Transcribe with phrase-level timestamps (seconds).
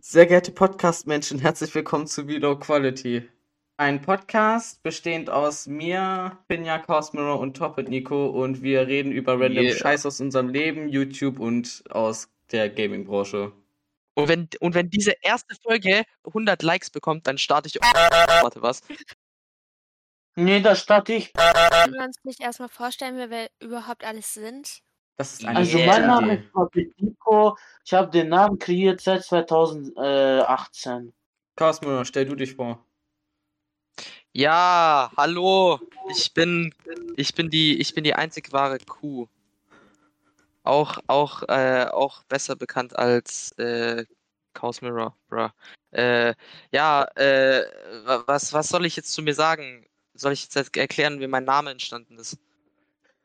[0.00, 3.28] Sehr geehrte Podcast-Menschen, herzlich willkommen zu Below Quality.
[3.78, 9.64] Ein Podcast bestehend aus mir, Pinja, Cosmero und Toppet Nico und wir reden über random
[9.64, 9.76] Yeah.
[9.76, 13.52] Scheiß aus unserem Leben, YouTube und aus der Gaming-Branche.
[14.14, 17.74] Und wenn, und wenn diese erste Folge 100 Likes bekommt, dann starte ich.
[17.76, 18.82] Warte, was?
[20.36, 21.32] Nee, da starte ich.
[21.32, 24.80] Können wir uns nicht erstmal vorstellen, wer wir überhaupt alles sind?
[25.18, 26.44] Das ist eine Also mein Name Idee.
[26.44, 27.58] ist Papi Nico.
[27.84, 31.12] Ich habe den Namen kreiert seit 2018.
[31.56, 32.84] Cosmero, stell du dich vor.
[34.32, 35.80] Ja, hallo.
[36.08, 36.72] Ich bin,
[37.16, 39.26] ich bin die, ich bin die einzig wahre Kuh.
[40.62, 44.04] Auch, auch, äh, auch besser bekannt als äh,
[44.54, 45.48] Chaos Mirror, bruh.
[45.90, 46.34] Äh,
[46.70, 47.64] ja, äh,
[48.04, 49.84] wa- was, was soll ich jetzt zu mir sagen?
[50.14, 52.38] Soll ich jetzt erklären, wie mein Name entstanden ist?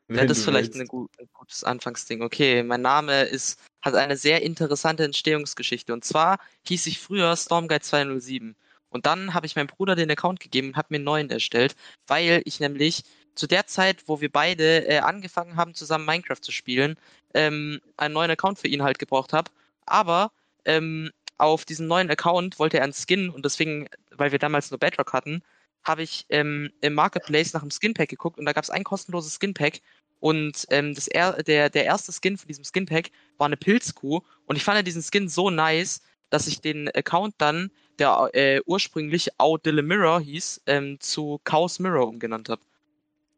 [0.08, 2.22] Wäre das vielleicht eine gut, ein gutes Anfangsding?
[2.22, 5.92] Okay, mein Name ist, hat eine sehr interessante Entstehungsgeschichte.
[5.92, 8.54] Und zwar hieß ich früher Stormguide 207.
[8.90, 11.74] Und dann habe ich meinem Bruder den Account gegeben und habe mir einen neuen erstellt,
[12.06, 13.02] weil ich nämlich
[13.34, 16.96] zu der Zeit, wo wir beide äh, angefangen haben, zusammen Minecraft zu spielen,
[17.34, 19.50] ähm, einen neuen Account für ihn halt gebraucht habe.
[19.86, 20.30] Aber
[20.64, 24.78] ähm, auf diesen neuen Account wollte er einen Skin und deswegen, weil wir damals nur
[24.78, 25.42] Bedrock hatten,
[25.84, 29.34] habe ich ähm, im Marketplace nach einem Skinpack geguckt und da gab es ein kostenloses
[29.34, 29.80] Skinpack
[30.20, 34.56] und ähm, das er, der, der erste Skin von diesem Skinpack war eine Pilzkuh und
[34.56, 39.82] ich fand diesen Skin so nice, dass ich den Account dann, der äh, ursprünglich Audille
[39.82, 42.62] Mirror hieß, ähm, zu Chaos Mirror umgenannt habe.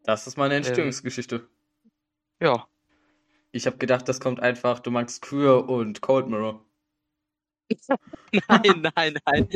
[0.04, 1.48] Das ist meine Entstehungsgeschichte.
[2.40, 2.68] Ja.
[3.50, 6.64] Ich habe gedacht, das kommt einfach, du magst Queer und Cold Mirror.
[8.48, 9.48] Nein, nein, nein.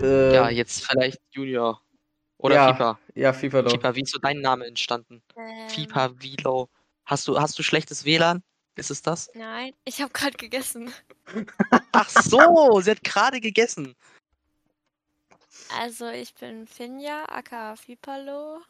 [0.00, 1.80] Äh, Ja, jetzt vielleicht Junior.
[2.38, 2.98] Oder ja, FIFA.
[3.14, 3.70] Ja, FIFA doch.
[3.70, 5.22] FIFA, wie ist so dein Name entstanden?
[5.36, 6.68] Ähm, FIFA, Vilo.
[7.06, 8.42] Hast du, hast du schlechtes WLAN?
[8.76, 9.30] Ist es das?
[9.34, 10.92] Nein, ich habe gerade gegessen.
[11.92, 13.94] Ach so, sie hat gerade gegessen.
[15.78, 18.60] Also ich bin Finja, aka Fipalo.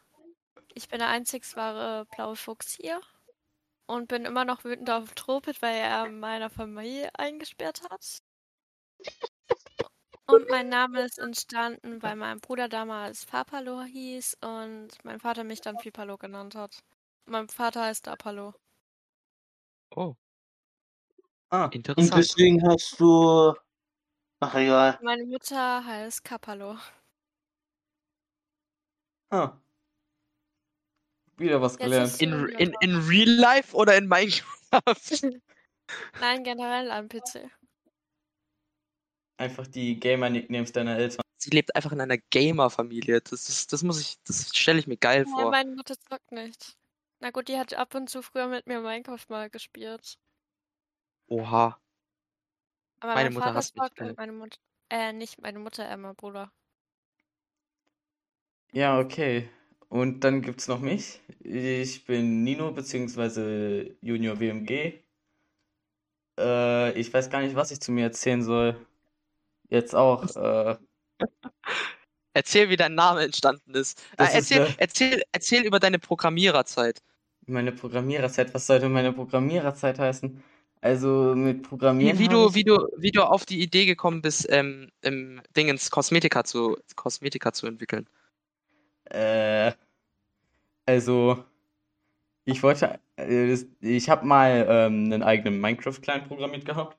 [0.74, 3.00] Ich bin der einzig wahre blaue Fuchs hier.
[3.86, 8.22] Und bin immer noch wütend auf Tropit, weil er meiner Familie eingesperrt hat.
[10.26, 15.60] Und mein Name ist entstanden, weil mein Bruder damals Fapalo hieß und mein Vater mich
[15.60, 16.82] dann Fipalo genannt hat.
[17.26, 18.54] Mein Vater heißt Apollo.
[19.96, 20.16] Oh,
[21.50, 22.14] Ah, Und interessant.
[22.16, 23.54] deswegen hast du.
[24.40, 24.98] Ach egal.
[25.02, 26.76] Meine Mutter heißt Kapalo.
[29.30, 29.58] ah.
[31.36, 32.20] Wieder was gelernt.
[32.22, 34.42] In, in, in Real Life oder in Minecraft?
[36.20, 37.50] Nein, generell am PC.
[39.36, 41.22] Einfach die Gamer-Nicknames deiner Eltern.
[41.38, 43.20] Sie lebt einfach in einer Gamer-Familie.
[43.20, 45.50] Das, ist, das muss ich, das stelle ich mir geil Ja, vor.
[45.50, 46.76] meine Mutter zockt nicht.
[47.20, 50.18] Na gut, die hat ab und zu früher mit mir Minecraft mal gespielt.
[51.28, 51.78] Oha.
[53.00, 54.58] Aber Meine mein Mutter Vater hasst mich, meine Mutter.
[54.90, 56.52] Äh, nicht meine Mutter, äh, mein Bruder.
[58.72, 59.48] Ja, okay.
[59.88, 61.20] Und dann gibt's noch mich.
[61.40, 65.00] Ich bin Nino beziehungsweise Junior WMG.
[66.38, 68.76] Äh, ich weiß gar nicht, was ich zu mir erzählen soll.
[69.68, 70.24] Jetzt auch.
[70.36, 70.76] Äh,
[72.36, 74.00] Erzähl, wie dein Name entstanden ist.
[74.12, 77.00] Äh, Das ist erzähl, ja- erzähl, erzähl über deine Programmiererzeit.
[77.46, 80.42] meine Programmiererzeit, was sollte meine Programmiererzeit heißen?
[80.80, 84.20] Also mit Programmieren Wie, wie, du, ich- wie, du, wie du auf die Idee gekommen
[84.22, 88.08] bist, ähm, im Dingens Kosmetika zu, Kosmetika zu entwickeln.
[89.04, 89.72] Äh,
[90.86, 91.44] also,
[92.44, 96.98] ich wollte, äh, ich habe mal ähm, einen eigenen Minecraft-Client programmiert gehabt.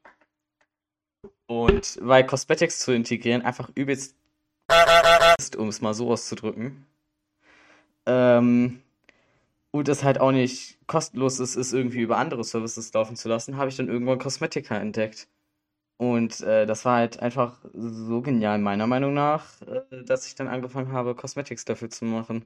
[1.47, 4.15] Und weil Cosmetics zu integrieren einfach übelst
[5.39, 6.85] ist, um es mal so auszudrücken.
[8.05, 8.81] Ähm,
[9.71, 13.57] und es halt auch nicht kostenlos ist, es irgendwie über andere Services laufen zu lassen,
[13.57, 15.27] habe ich dann irgendwann Cosmetica entdeckt.
[15.97, 20.47] Und äh, das war halt einfach so genial, meiner Meinung nach, äh, dass ich dann
[20.47, 22.45] angefangen habe, Cosmetics dafür zu machen.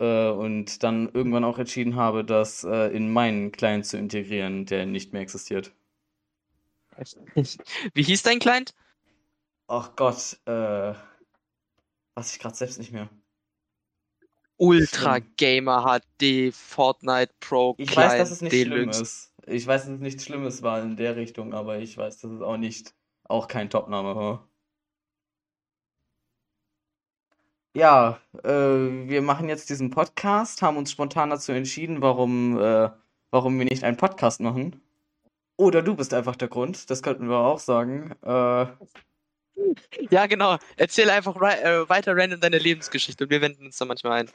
[0.00, 4.86] Äh, und dann irgendwann auch entschieden habe, das äh, in meinen Client zu integrieren, der
[4.86, 5.72] nicht mehr existiert.
[7.94, 8.74] Wie hieß dein Client?
[9.66, 10.94] Ach Gott, äh,
[12.14, 13.08] weiß ich gerade selbst nicht mehr.
[14.56, 15.32] Ultra Schlimm.
[15.36, 19.02] Gamer HD Fortnite Pro Ich Client weiß, dass es nicht schlimm Deluxe.
[19.02, 19.34] ist.
[19.46, 22.40] Ich weiß, dass es nichts Schlimmes war in der Richtung, aber ich weiß, dass es
[22.40, 22.94] auch nicht,
[23.24, 24.48] auch kein Topname war.
[27.76, 32.90] Ja, äh, wir machen jetzt diesen Podcast, haben uns spontan dazu entschieden, warum, äh,
[33.30, 34.80] warum wir nicht einen Podcast machen.
[35.56, 38.12] Oder du bist einfach der Grund, das könnten wir auch sagen.
[38.22, 38.66] Äh,
[40.10, 40.58] Ja, genau.
[40.76, 44.30] Erzähl einfach äh, weiter random deine Lebensgeschichte und wir wenden uns da manchmal ein.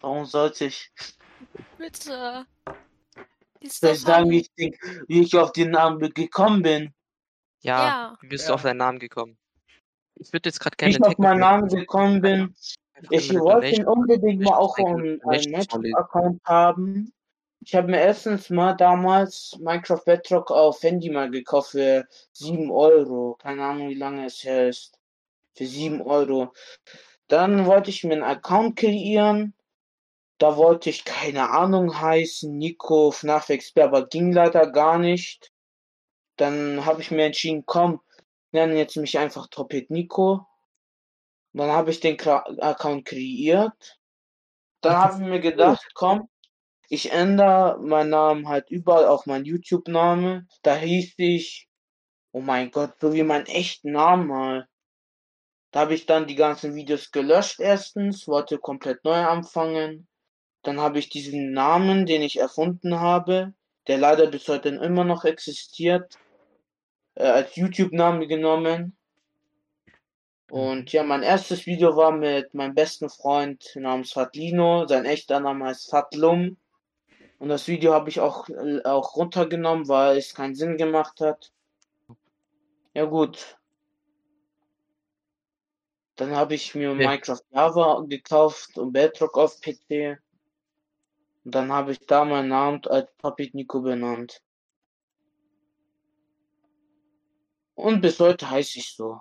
[0.00, 0.90] Warum sollte ich?
[1.76, 2.46] Bitte.
[3.60, 6.94] Ist Soll ich sagen, wie ich, wie ich auf den Namen gekommen bin?
[7.60, 8.18] Ja, Ja.
[8.20, 8.54] wie bist du Ja.
[8.54, 9.36] auf deinen Namen gekommen?
[10.16, 12.54] Ich würde jetzt gerade Wie gerne ich auf meinen Namen gekommen bin,
[13.10, 15.50] ich wollte unbedingt mal auch einen, einen.
[15.50, 17.12] Minecraft-Account haben.
[17.64, 23.36] Ich habe mir erstens mal damals Minecraft Bedrock auf Handy mal gekauft für 7 Euro.
[23.40, 24.98] Keine Ahnung, wie lange es her ist.
[25.54, 26.52] Für 7 Euro.
[27.28, 29.54] Dann wollte ich mir einen Account kreieren.
[30.38, 35.52] Da wollte ich keine Ahnung heißen, Nico, FNAF Expert, aber ging leider gar nicht.
[36.36, 38.00] Dann habe ich mir entschieden, komm,
[38.50, 40.48] nenne jetzt mich einfach Topit Nico.
[41.52, 44.00] Dann habe ich den Account kreiert.
[44.80, 46.28] Dann habe ich mir gedacht, komm,
[46.92, 50.46] ich ändere meinen Namen halt überall, auch mein YouTube-Name.
[50.62, 51.66] Da hieß ich,
[52.32, 54.68] oh mein Gott, so wie mein echten Namen mal.
[55.70, 60.06] Da habe ich dann die ganzen Videos gelöscht erstens, wollte komplett neu anfangen.
[60.64, 63.54] Dann habe ich diesen Namen, den ich erfunden habe,
[63.86, 66.18] der leider bis heute immer noch existiert,
[67.14, 68.98] äh, als YouTube-Name genommen.
[70.50, 74.86] Und ja, mein erstes Video war mit meinem besten Freund namens Fatlino.
[74.86, 76.58] Sein echter Name heißt Fatlum.
[77.42, 81.52] Und das Video habe ich auch, äh, auch runtergenommen, weil es keinen Sinn gemacht hat.
[82.94, 83.58] Ja gut.
[86.14, 87.04] Dann habe ich mir Okay.
[87.04, 90.20] Minecraft Java gekauft und Bedrock auf PC.
[91.42, 94.40] Und dann habe ich da meinen Namen als Puppet Nico benannt.
[97.74, 99.20] Und bis heute heiße ich so.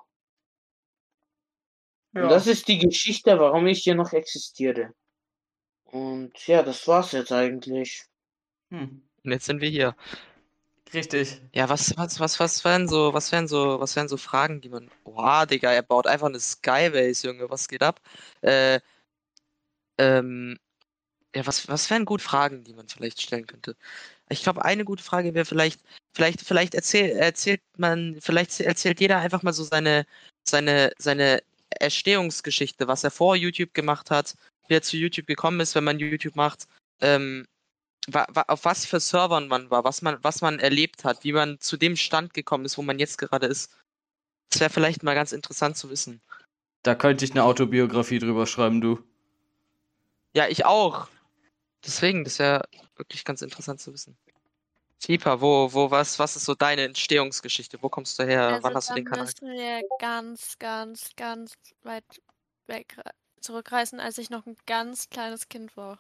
[2.14, 4.94] Und das ist die Geschichte, warum ich hier noch existiere.
[5.86, 8.11] Und ja, das war's jetzt eigentlich.
[8.72, 9.02] Hm.
[9.24, 9.96] Und jetzt sind wir hier.
[10.94, 11.42] Richtig.
[11.54, 14.70] Ja, was, was, was, was wären so, was wären so, was wären so Fragen, die
[14.70, 14.90] man.
[15.04, 18.02] Boah, Digga, er baut einfach eine Skybase, Junge, was geht ab?
[18.42, 18.80] Äh,
[19.98, 20.58] ähm,
[21.36, 23.76] ja, was, was wären gut Fragen, die man vielleicht stellen könnte?
[24.30, 25.82] Ich glaube, eine gute Frage wäre vielleicht,
[26.14, 30.06] vielleicht, vielleicht erzähl, erzählt man, vielleicht erzählt jeder einfach mal so seine,
[30.44, 31.42] seine, seine
[31.80, 34.36] Erstehungsgeschichte, was er vor YouTube gemacht hat,
[34.68, 36.68] wie er zu YouTube gekommen ist, wenn man YouTube macht,
[37.02, 37.46] ähm,
[38.08, 41.34] wa, wa, auf was für Servern man war, was man, was man erlebt hat, wie
[41.34, 43.72] man zu dem Stand gekommen ist, wo man jetzt gerade ist.
[44.50, 46.22] Das wäre vielleicht mal ganz interessant zu wissen.
[46.84, 49.04] Da könnte ich eine Autobiografie drüber schreiben, du.
[50.34, 51.08] Ja, ich auch.
[51.86, 54.18] Deswegen, das wäre wirklich ganz interessant zu wissen.
[55.02, 57.80] Keeper, wo, wo, was, was ist so deine Entstehungsgeschichte?
[57.82, 58.44] Wo kommst du her?
[58.48, 59.26] Also Wann hast du den Kanal?
[59.26, 62.04] müssen wir ganz, ganz, ganz weit
[62.68, 66.00] weg re- zurückreisen, als ich noch ein ganz kleines Kind war.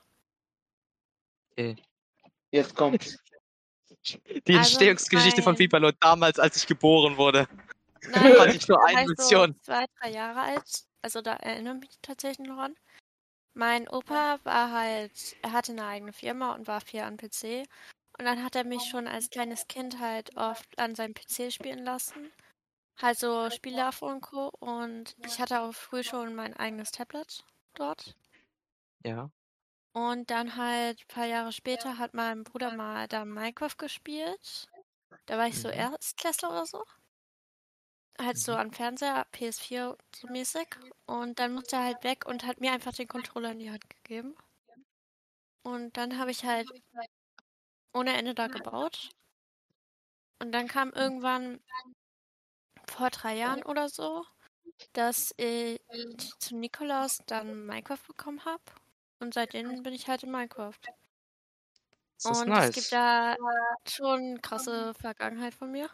[2.51, 3.03] Jetzt kommt.
[4.48, 7.48] Die Also Entstehungsgeschichte von mein- Pipalo damals, als ich geboren wurde.
[8.09, 9.56] Nein, Hatte ich nur eine so Mission.
[9.62, 10.86] zwei, drei Jahre alt.
[11.01, 12.75] Also da erinnere ich mich tatsächlich noch an.
[13.53, 17.65] Mein Opa war halt, er hatte eine eigene Firma und war viel am PC.
[18.18, 21.83] Und dann hat er mich schon als kleines Kind halt oft an seinem PC spielen
[21.83, 22.31] lassen.
[23.01, 24.51] Halt so Spiele und Co.
[24.59, 27.44] Und ich hatte auch früh schon mein eigenes Tablet
[27.74, 28.15] dort.
[29.04, 29.30] Ja.
[29.93, 34.69] Und dann halt ein paar Jahre später hat mein Bruder mal da Minecraft gespielt.
[35.27, 35.73] Da war ich so Mhm.
[35.73, 36.83] Erstklässler oder so.
[38.17, 38.55] Halt so Mhm.
[38.55, 40.77] am Fernseher, PS4 so mäßig.
[41.07, 43.89] Und dann musste er halt weg und hat mir einfach den Controller in die Hand
[43.89, 44.35] gegeben.
[45.63, 46.69] Und dann habe ich halt
[47.94, 49.11] ohne Ende da gebaut.
[50.41, 51.61] Und dann kam irgendwann
[52.87, 54.23] vor drei Jahren oder so,
[54.94, 55.81] dass ich
[56.39, 58.63] zu Nikolaus dann Minecraft bekommen habe.
[59.21, 60.80] Und seitdem bin ich halt in Minecraft.
[62.23, 62.69] Das ist Und nice.
[62.69, 63.35] es gibt da
[63.87, 65.90] schon krasse Vergangenheit von mir.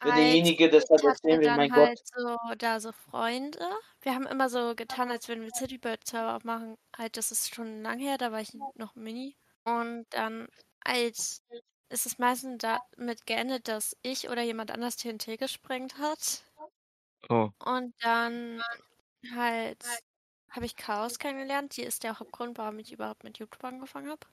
[0.00, 2.02] Für Halt, derjenige, das hat ich hatte erzählen will, dann mein halt Gott.
[2.14, 3.58] so da so Freunde.
[4.00, 6.76] Wir haben immer so getan, als würden wir Citybird Server aufmachen.
[6.96, 9.36] Halt, das ist schon lang her, da war ich noch mini.
[9.64, 10.48] Und dann
[10.80, 11.42] als
[11.88, 16.44] ist es meistens damit geendet, dass ich oder jemand anders TNT gesprengt hat.
[17.28, 17.52] Oh.
[17.64, 18.60] Und dann
[19.34, 19.82] halt
[20.52, 21.76] habe ich Chaos kennengelernt.
[21.76, 24.26] Die ist der Hauptgrund, warum ich überhaupt mit YouTube angefangen habe.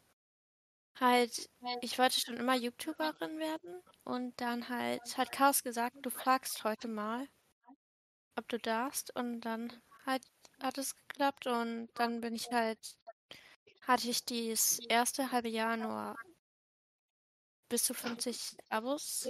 [0.99, 1.49] Halt,
[1.81, 3.81] ich wollte schon immer YouTuberin werden.
[4.03, 7.27] Und dann halt hat Chaos gesagt, du fragst heute mal,
[8.35, 9.15] ob du darfst.
[9.15, 10.25] Und dann halt
[10.61, 11.47] hat es geklappt.
[11.47, 12.79] Und dann bin ich halt,
[13.81, 16.17] hatte ich dieses erste halbe Jahr nur
[17.69, 19.29] bis zu 50 Abos.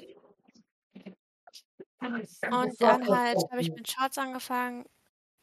[2.02, 4.86] Und dann halt habe ich mit Shorts angefangen.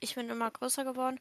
[0.00, 1.20] Ich bin immer größer geworden.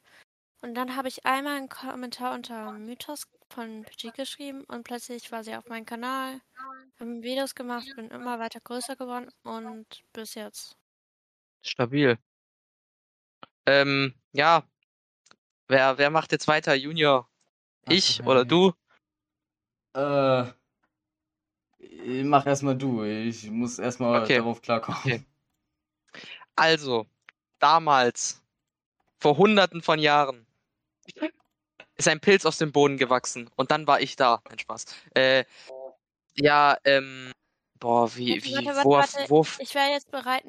[0.62, 5.44] Und dann habe ich einmal einen Kommentar unter Mythos von PG geschrieben und plötzlich war
[5.44, 6.40] sie auf meinem Kanal,
[6.98, 10.76] haben Videos gemacht, bin immer weiter größer geworden und bis jetzt.
[11.62, 12.18] Stabil.
[13.66, 14.64] Ähm, ja.
[15.68, 16.74] Wer, wer macht jetzt weiter?
[16.74, 17.28] Junior?
[17.86, 18.44] Ach, Ich ja, oder ja.
[18.44, 18.72] du?
[19.94, 20.52] Äh,
[21.80, 23.02] Äh, Mach erstmal du.
[23.04, 24.38] Ich muss erstmal Okay.
[24.38, 25.00] darauf klarkommen.
[25.00, 25.24] Okay.
[26.56, 27.06] Also,
[27.58, 28.42] damals,
[29.26, 30.46] vor hunderten von Jahren,
[31.96, 34.40] ist ein Pilz aus dem Boden gewachsen und dann war ich da.
[34.48, 34.84] Nein, Spaß.
[35.14, 35.44] Äh,
[36.36, 37.32] ja, ähm,
[37.80, 39.30] boah, wie, Warte, wie, warte, warte, wo, warte.
[39.30, 40.44] wo, Ich wäre jetzt bereit,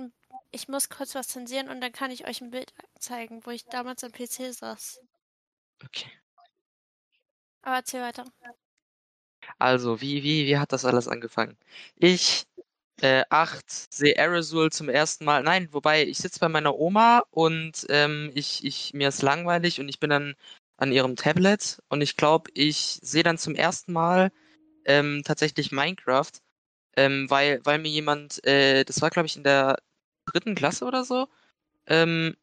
[0.52, 3.66] ich muss kurz was zensieren und dann kann ich euch ein Bild zeigen, wo ich
[3.66, 5.02] damals am PC saß.
[5.84, 6.12] okay.
[7.64, 8.26] Aber erzähl weiter.
[9.58, 11.58] Also, wie, wie, wie hat das alles angefangen?
[11.96, 12.46] Ich,
[13.02, 15.44] äh, acht, sehe Aerosol zum ersten Mal.
[15.44, 19.90] Nein, wobei, ich sitze bei meiner Oma und ähm, ich, ich, mir ist langweilig und
[19.90, 20.36] ich bin dann
[20.78, 24.32] an ihrem Tablet und ich glaube, ich sehe dann zum ersten Mal
[24.86, 26.32] ähm, tatsächlich Minecraft,
[26.98, 29.80] ähm, weil, weil mir jemand, äh, das war glaube ich in der
[30.26, 31.28] dritten Klasse oder so,
[31.88, 32.36] ähm,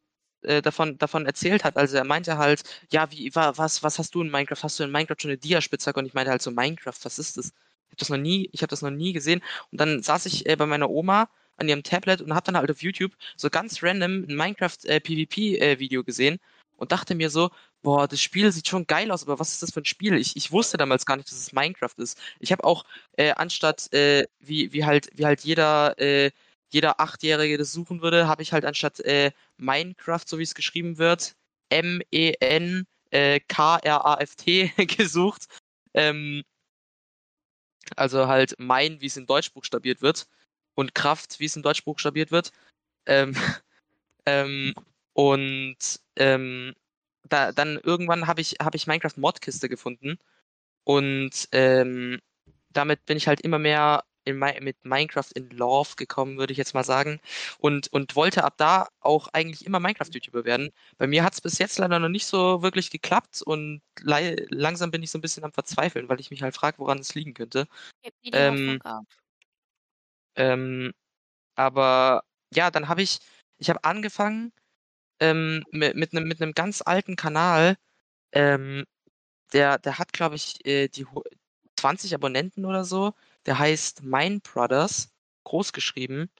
[0.43, 1.77] äh, davon, davon erzählt hat.
[1.77, 4.63] Also er meinte halt, ja, wie, wa, was, was hast du in Minecraft?
[4.63, 5.99] Hast du in Minecraft schon eine Dia-Spitzhacke?
[6.01, 7.53] Und ich meinte halt so, Minecraft, was ist das?
[7.95, 9.41] Habe das noch nie, ich habe das noch nie gesehen.
[9.71, 12.71] Und dann saß ich äh, bei meiner Oma an ihrem Tablet und habe dann halt
[12.71, 16.39] auf YouTube so ganz random ein Minecraft äh, PvP äh, Video gesehen
[16.77, 17.51] und dachte mir so,
[17.83, 20.15] boah, das Spiel sieht schon geil aus, aber was ist das für ein Spiel?
[20.15, 22.19] Ich, ich wusste damals gar nicht, dass es Minecraft ist.
[22.41, 22.85] Ich habe auch
[23.17, 26.33] äh, anstatt äh, wie, wie halt wie halt jeder äh,
[26.71, 30.99] jeder Achtjährige das suchen würde, habe ich halt anstatt äh, Minecraft, so wie es geschrieben
[30.99, 31.37] wird,
[31.69, 35.47] M-E-N äh, K-R-A-F-T gesucht.
[35.95, 36.43] Ähm,
[37.97, 40.27] also halt Mein, wie es in Deutsch buchstabiert wird.
[40.75, 42.53] Und Kraft, wie es in Deutsch buchstabiert wird.
[43.07, 43.35] Ähm,
[44.27, 44.75] ähm,
[45.13, 46.75] und ähm,
[47.29, 50.19] da, dann irgendwann habe ich, hab ich Minecraft Modkiste gefunden.
[50.85, 52.21] Und ähm,
[52.71, 56.59] damit bin ich halt immer mehr in, Mi- mit Minecraft in Love gekommen, würde ich
[56.59, 57.21] jetzt mal sagen.
[57.59, 60.71] Und, und wollte ab da auch eigentlich immer Minecraft-YouTuber werden.
[60.99, 65.03] Bei mir hat es bis jetzt leider noch nicht so wirklich geklappt und langsam bin
[65.03, 67.67] ich so ein bisschen am Verzweifeln, weil ich mich halt frage, woran es liegen könnte.
[68.33, 68.81] Ähm.
[70.37, 70.93] Ähm,
[71.57, 73.21] aber ja, dann habe ich,
[73.59, 74.53] ich habe angefangen
[75.21, 77.77] ähm, mit, mit einem mit einem ganz alten Kanal.
[78.33, 78.85] Ähm,
[79.53, 81.23] der, der hat, glaube ich, äh, die hu-
[81.77, 83.15] 20 Abonnenten oder so.
[83.47, 86.31] Der heißt Mine Brothers, groß geschrieben.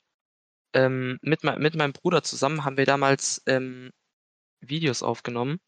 [0.73, 3.93] Ähm, mit, mit meinem Bruder zusammen haben wir damals ähm,
[4.61, 5.61] Videos aufgenommen.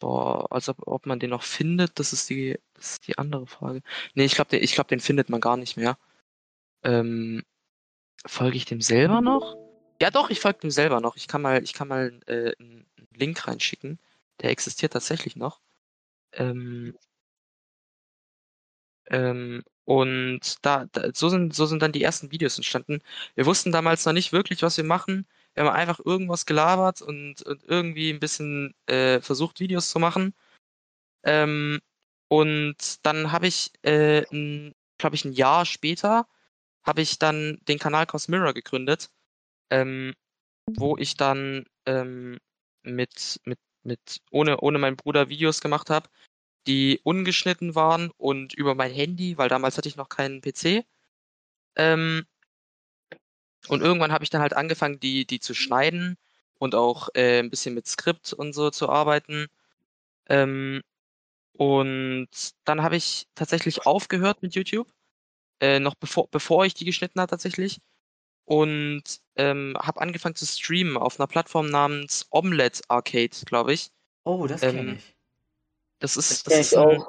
[0.00, 3.46] Boah, als ob, ob man den noch findet, das ist die, das ist die andere
[3.46, 3.80] Frage.
[4.14, 5.98] Nee, ich glaube, den, glaub, den findet man gar nicht mehr.
[6.82, 7.42] Ähm,
[8.26, 9.56] folge ich dem selber noch?
[10.02, 11.16] Ja, doch, ich folge dem selber noch.
[11.16, 13.98] Ich kann mal, ich kann mal äh, einen Link reinschicken.
[14.42, 15.60] Der existiert tatsächlich noch.
[16.32, 16.98] Ähm,
[19.06, 23.00] ähm, und da, da so sind, so sind dann die ersten Videos entstanden.
[23.34, 25.26] Wir wussten damals noch nicht wirklich, was wir machen.
[25.54, 30.34] Wir haben einfach irgendwas gelabert und, und irgendwie ein bisschen äh, versucht, Videos zu machen.
[31.24, 31.80] Ähm,
[32.28, 34.22] und dann habe ich, äh,
[34.98, 36.26] glaube ich, ein Jahr später,
[36.84, 39.10] habe ich dann den Kanal Cosmira gegründet,
[39.70, 40.14] ähm,
[40.66, 42.38] wo ich dann ähm,
[42.82, 46.08] mit, mit, mit, ohne, ohne meinen Bruder Videos gemacht habe,
[46.66, 50.84] die ungeschnitten waren und über mein Handy, weil damals hatte ich noch keinen PC.
[51.76, 52.26] Ähm,
[53.68, 56.16] und irgendwann habe ich dann halt angefangen, die, die zu schneiden
[56.58, 59.46] und auch äh, ein bisschen mit Skript und so zu arbeiten.
[60.28, 60.82] Ähm,
[61.54, 62.28] und
[62.64, 64.92] dann habe ich tatsächlich aufgehört mit YouTube,
[65.60, 67.80] äh, noch bevor, bevor ich die geschnitten habe tatsächlich.
[68.46, 69.04] Und
[69.36, 73.90] ähm, habe angefangen zu streamen auf einer Plattform namens Omelette Arcade, glaube ich.
[74.24, 75.13] Oh, das Ähm, kenne ich.
[76.04, 77.02] Das Das ist, kenn das ist ein,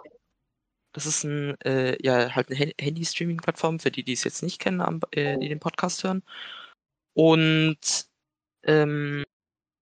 [0.94, 4.60] das ist ein, äh, ja, halt eine Hand- Handy-Streaming-Plattform, für die, die es jetzt nicht
[4.60, 6.24] kennen, am, äh, die den Podcast hören.
[7.14, 8.08] Und
[8.64, 9.25] ähm,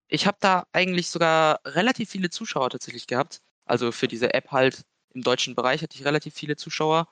[0.07, 3.41] ich habe da eigentlich sogar relativ viele Zuschauer tatsächlich gehabt.
[3.65, 7.07] Also für diese App halt im deutschen Bereich hatte ich relativ viele Zuschauer.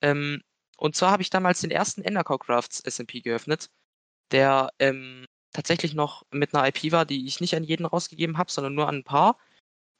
[0.00, 0.42] Ähm,
[0.76, 3.68] und zwar habe ich damals den ersten Endercore Crafts SMP geöffnet,
[4.30, 8.52] der ähm, tatsächlich noch mit einer IP war, die ich nicht an jeden rausgegeben habe,
[8.52, 9.38] sondern nur an ein paar.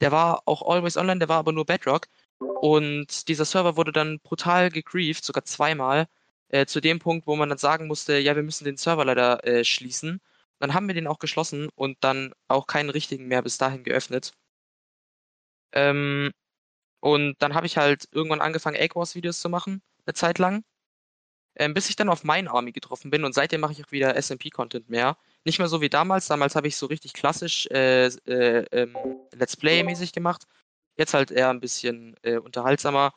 [0.03, 2.09] Der war auch always online, der war aber nur Bedrock.
[2.39, 6.09] Und dieser Server wurde dann brutal gegrieft, sogar zweimal,
[6.49, 9.45] äh, zu dem Punkt, wo man dann sagen musste, ja, wir müssen den Server leider
[9.47, 10.21] äh, schließen.
[10.59, 14.33] Dann haben wir den auch geschlossen und dann auch keinen richtigen mehr bis dahin geöffnet.
[15.73, 16.31] Ähm,
[17.01, 20.65] und dann habe ich halt irgendwann angefangen, Egg Wars Videos zu machen, eine Zeit lang.
[21.57, 24.17] Ähm, bis ich dann auf mein Army getroffen bin und seitdem mache ich auch wieder
[24.21, 25.17] SMP-Content mehr.
[25.45, 26.29] Nicht mehr so wie damals.
[26.29, 28.97] Damals habe ich so richtig klassisch äh, äh, ähm,
[29.33, 30.47] Let's Play-mäßig gemacht.
[30.97, 33.13] Jetzt halt eher ein bisschen äh, unterhaltsamer.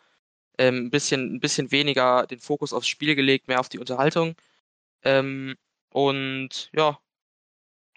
[0.58, 4.36] Ähm, ein, bisschen, ein bisschen weniger den Fokus aufs Spiel gelegt, mehr auf die Unterhaltung.
[5.03, 5.55] Ähm,
[5.89, 7.00] und ja,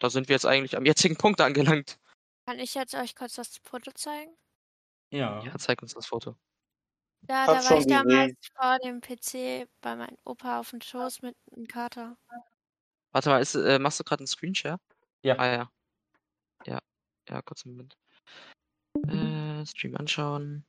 [0.01, 1.99] da sind wir jetzt eigentlich am jetzigen Punkt angelangt.
[2.47, 4.37] Kann ich jetzt euch kurz das Foto zeigen?
[5.11, 5.43] Ja.
[5.45, 6.37] Ja, zeig uns das Foto.
[7.29, 8.37] Ja, Hab da war ich damals gesehen.
[8.55, 12.17] vor dem PC bei meinem Opa auf dem Schoß mit einem Kater.
[13.13, 14.79] Warte mal, ist, äh, machst du gerade einen Screenshare?
[15.23, 15.39] Ja.
[15.39, 15.71] Ah ja.
[16.67, 16.79] Ja.
[17.29, 17.97] Ja, kurz einen Moment.
[19.07, 20.65] Äh, Stream anschauen.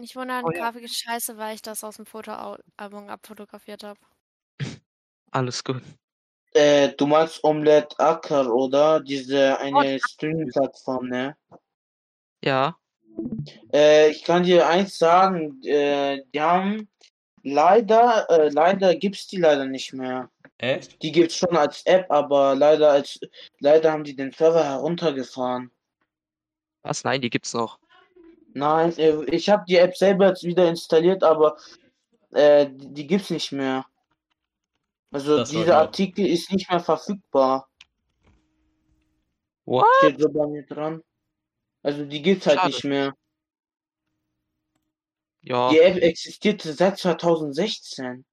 [0.00, 0.58] Nicht wundern, Oh ja.
[0.58, 4.00] Grafik ist scheiße, weil ich das aus dem Fotoalbum abfotografiert habe.
[5.32, 5.82] Alles gut.
[6.54, 9.00] Äh, du meinst Omelette Acker, oder?
[9.00, 11.36] Diese Oh, eine Streaming-Plattform, ne?
[12.42, 12.78] Ja.
[13.72, 16.88] Äh, ich kann dir eins sagen, äh, die haben
[17.42, 20.30] leider, äh, leider gibt's die leider nicht mehr.
[20.58, 21.00] Echt?
[21.02, 23.20] Die gibt's schon als App, aber leider als,
[23.60, 25.70] leider haben die den Server heruntergefahren.
[26.82, 27.04] Was?
[27.04, 27.78] Nein, die gibt's noch.
[28.54, 31.56] Nein, äh, ich habe die App selber jetzt wieder installiert, aber
[32.32, 33.86] äh, die, gibt's nicht mehr.
[35.10, 35.78] Also Das dieser.
[35.78, 37.68] Artikel ist nicht mehr verfügbar.
[39.64, 39.86] What?
[39.98, 41.02] Steht so bei mir dran.
[41.82, 42.68] Also die gibt's halt Schade.
[42.68, 43.14] nicht mehr.
[45.42, 45.70] Ja.
[45.70, 48.24] Die App existierte seit 2016.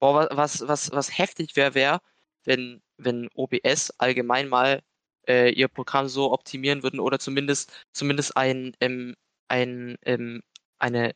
[0.00, 2.00] Boah, wa- was, was, was heftig wäre, wäre,
[2.44, 4.82] wenn, wenn OBS allgemein mal
[5.28, 9.14] äh, ihr Programm so optimieren würden oder zumindest, zumindest ein, ähm,
[9.48, 10.42] ein, ähm,
[10.78, 11.14] eine,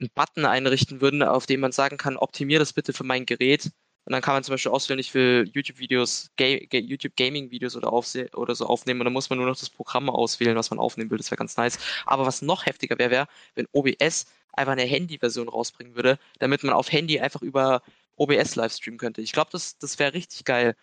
[0.00, 3.70] einen Button einrichten würden, auf dem man sagen kann, optimier das bitte für mein Gerät.
[4.06, 7.92] Und dann kann man zum Beispiel auswählen, ich will YouTube-Videos, Ga Ga YouTube Gaming-Videos oder,
[7.92, 11.10] oder so aufnehmen und dann muss man nur noch das Programm auswählen, was man aufnehmen
[11.10, 11.18] will.
[11.18, 11.76] Das wäre ganz nice.
[12.06, 16.72] Aber was noch heftiger wäre, wäre, wenn OBS einfach eine Handy-Version rausbringen würde, damit man
[16.72, 17.82] auf Handy einfach über
[18.14, 19.20] OBS livestreamen könnte.
[19.22, 20.76] Ich glaube, das, das wäre richtig geil.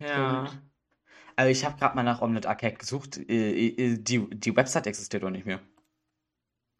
[0.00, 0.50] Ja.
[1.36, 3.18] Also ich habe gerade mal nach Omelette Arcade gesucht.
[3.18, 5.60] Äh, äh, Die, die Website existiert doch nicht mehr.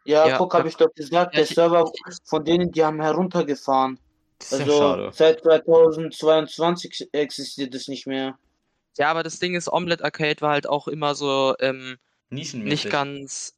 [0.06, 1.92] Ja, Ja, guck, habe ich doch gesagt, Ja, der ich- Server
[2.24, 3.98] von denen, die haben heruntergefahren.
[4.38, 5.10] Das ist ja Also schade.
[5.12, 8.38] seit 2022 existiert es nicht mehr.
[8.98, 11.98] Ja, aber das Ding ist, Omelette Arcade war halt auch immer so ähm,
[12.30, 12.84] Nischenmäßig.
[12.84, 13.54] nicht ganz.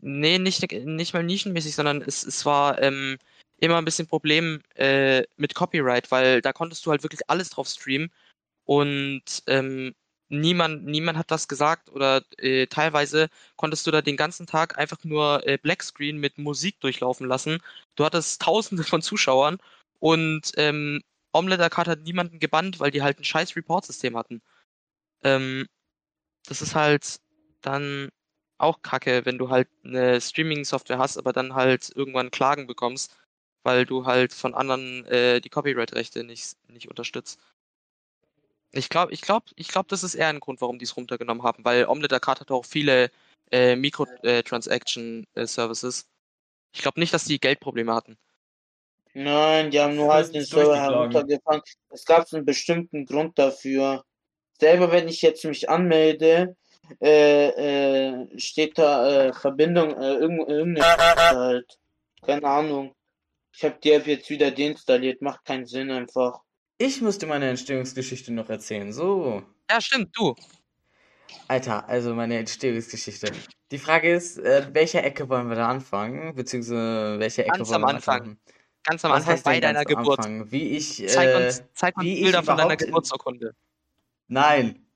[0.00, 3.18] Nee, nicht, nicht mal nischenmäßig, sondern es, es war ähm,
[3.58, 7.68] immer ein bisschen Problem äh, mit Copyright, weil da konntest du halt wirklich alles drauf
[7.68, 8.10] streamen
[8.64, 9.94] und ähm,
[10.28, 14.98] niemand, niemand hat was gesagt oder äh, teilweise konntest du da den ganzen Tag einfach
[15.04, 17.58] nur äh, Blackscreen mit Musik durchlaufen lassen.
[17.94, 19.58] Du hattest tausende von Zuschauern
[20.02, 21.00] und ähm,
[21.32, 24.42] Omelette Arcade hat niemanden gebannt, weil die halt ein scheiß Report-System hatten.
[25.22, 25.68] Ähm,
[26.48, 27.20] das ist halt
[27.60, 28.10] dann
[28.58, 33.16] auch kacke, wenn du halt eine Streaming-Software hast, aber dann halt irgendwann Klagen bekommst,
[33.62, 37.38] weil du halt von anderen äh, die Copyright-Rechte nicht, nicht unterstützt.
[38.72, 41.44] Ich glaube, ich glaube, ich glaube, das ist eher ein Grund, warum die es runtergenommen
[41.44, 43.12] haben, weil Omelette Arcade hat auch viele
[43.52, 46.08] äh, Micro-Transaction-Services.
[46.72, 48.18] Ich glaube nicht, dass die Geldprobleme hatten.
[49.14, 51.62] Nein, die haben nur Das halt den Server heruntergefahren.
[51.90, 54.04] Es gab einen bestimmten Grund dafür.
[54.58, 56.56] Selber, wenn ich jetzt mich anmelde,
[57.00, 61.78] äh, äh, steht da äh, Verbindung, äh, irgend, irgendeine halt.
[62.22, 62.94] Keine Ahnung.
[63.54, 66.40] Ich habe die App jetzt wieder deinstalliert, macht keinen Sinn einfach.
[66.78, 68.92] Ich musste meine Entstehungsgeschichte noch erzählen.
[68.92, 69.42] So.
[69.70, 70.34] Ja, stimmt, du.
[71.48, 73.32] Alter, also meine Entstehungsgeschichte.
[73.70, 76.34] Die Frage ist, äh, welche Ecke wollen wir da anfangen?
[76.34, 78.20] Beziehungsweise welche Ecke Ganz wollen am wir Anfang.
[78.20, 78.40] weitermachen?
[78.84, 80.18] Ganz am Was Anfang bei deiner Geburt.
[80.18, 80.50] Anfang?
[80.50, 83.54] Wie ich, Zeig äh, uns, zeig uns wie ich Bilder von deiner Geburtsurkunde.
[84.28, 84.86] Nein.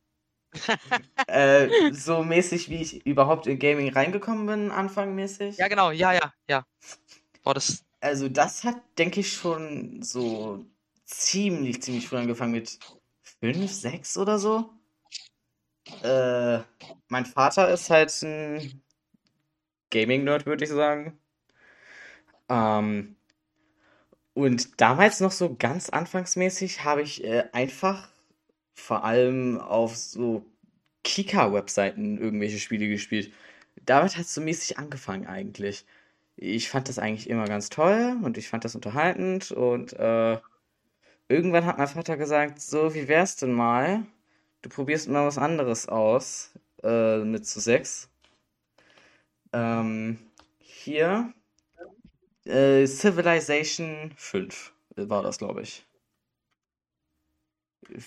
[1.27, 5.59] äh, so mäßig, wie ich überhaupt in Gaming reingekommen bin, anfangmäßig.
[5.59, 6.67] Ja, genau, ja, ja, ja.
[7.43, 10.65] Boah, das, Also das hat, denke ich, schon so
[11.05, 12.79] ziemlich, ziemlich früh angefangen mit
[13.23, 14.71] fünf, sechs oder so.
[16.03, 16.61] Äh,
[17.09, 18.83] mein Vater ist halt ein
[19.91, 21.19] Gaming-Nerd, würde ich sagen.
[22.49, 23.16] Ähm,
[24.37, 28.11] und damals noch so ganz anfangsmäßig habe ich äh, einfach
[28.75, 30.45] vor allem auf so
[31.05, 33.33] Kika-Webseiten irgendwelche Spiele gespielt.
[33.87, 35.87] Damit hat es so mäßig angefangen eigentlich.
[36.37, 40.39] Ich fand das eigentlich immer ganz toll und ich fand das unterhaltend und äh,
[41.29, 44.05] irgendwann hat mein Vater gesagt, so, wie wär's denn mal?
[44.61, 48.11] Du probierst mal was anderes aus äh, mit zu sechs.
[49.55, 50.19] Ähm,
[50.59, 51.33] hier
[52.47, 55.85] äh, Civilization 5 war das, glaube ich.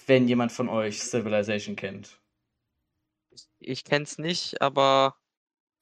[0.08, 2.20] Wenn jemand von euch Civilization kennt.
[3.60, 5.16] ich kenn's nicht, aber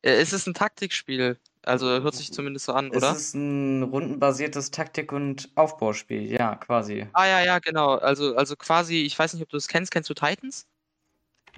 [0.01, 1.39] äh, es ist ein Taktikspiel.
[1.63, 3.11] Also hört sich zumindest so an, Es oder?
[3.11, 7.07] ist ein rundenbasiertes Taktik- und Aufbauspiel, ja, quasi.
[7.13, 7.95] Ah ja, ja, genau.
[7.95, 9.91] Also, also quasi, ich weiß nicht, ob du es kennst.
[9.91, 10.65] Kennst du Titans?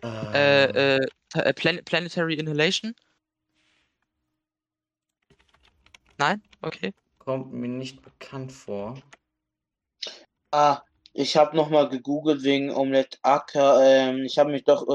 [0.02, 2.96] Äh, Äh, äh, äh, Plan Planetary Inhalation?
[6.20, 6.44] Nein?
[6.62, 6.94] Okay.
[7.18, 9.02] kommt mir nicht bekannt vor.
[10.52, 13.82] Ah, ich habe nochmal gegoogelt wegen Omelette Acker.
[13.84, 14.86] Ähm, ich habe mich doch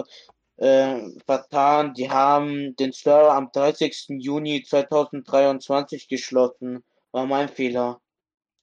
[0.58, 1.94] äh, äh, vertan.
[1.94, 4.20] Die haben den Server am 30.
[4.22, 6.84] Juni 2023 geschlossen.
[7.12, 8.00] War mein Fehler.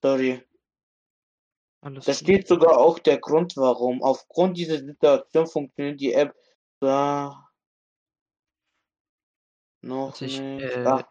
[0.02, 0.42] Sorry.
[1.82, 4.04] Alles Da steht sogar auch der Grund, warum.
[4.04, 6.32] Aufgrund dieser Situation funktioniert die App
[6.78, 7.50] zwar
[9.82, 10.62] noch ich, nicht.
[10.62, 11.04] äh, Ah,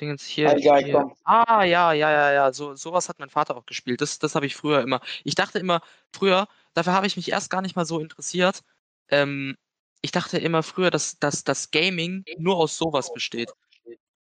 [0.00, 1.10] Dingens hier, Ah, ja, hier.
[1.24, 2.52] Ah, ja, ja, ja, ja.
[2.52, 4.00] So, sowas hat mein Vater auch gespielt.
[4.00, 5.00] Das, das habe ich früher immer.
[5.24, 5.80] Ich dachte immer,
[6.12, 8.62] früher, dafür habe ich mich erst gar nicht mal so interessiert.
[9.08, 9.56] Ähm,
[10.02, 13.50] ich dachte immer früher, dass, dass das Gaming nur aus sowas besteht.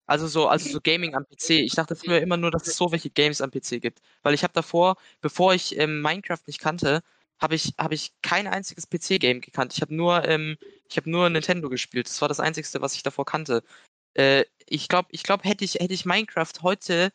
[0.07, 1.51] Also so, also so Gaming am PC.
[1.61, 4.01] Ich dachte früher immer nur, dass es so welche Games am PC gibt.
[4.23, 7.03] Weil ich habe davor, bevor ich ähm, Minecraft nicht kannte,
[7.41, 9.73] habe ich, hab ich kein einziges PC-Game gekannt.
[9.75, 10.57] Ich habe nur, ähm,
[10.89, 12.09] ich habe nur Nintendo gespielt.
[12.09, 13.63] Das war das Einzige, was ich davor kannte.
[14.15, 17.13] Äh, ich glaube, ich glaube, hätte ich, hätte ich Minecraft heute,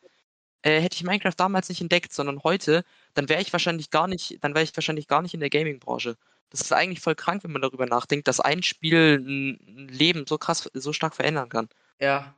[0.62, 2.84] äh, hätte ich Minecraft damals nicht entdeckt, sondern heute,
[3.14, 6.16] dann wäre ich wahrscheinlich gar nicht, dann wäre ich wahrscheinlich gar nicht in der Gaming-Branche.
[6.50, 10.38] Das ist eigentlich voll krank, wenn man darüber nachdenkt, dass ein Spiel ein Leben so
[10.38, 11.68] krass, so stark verändern kann.
[12.00, 12.34] Ja.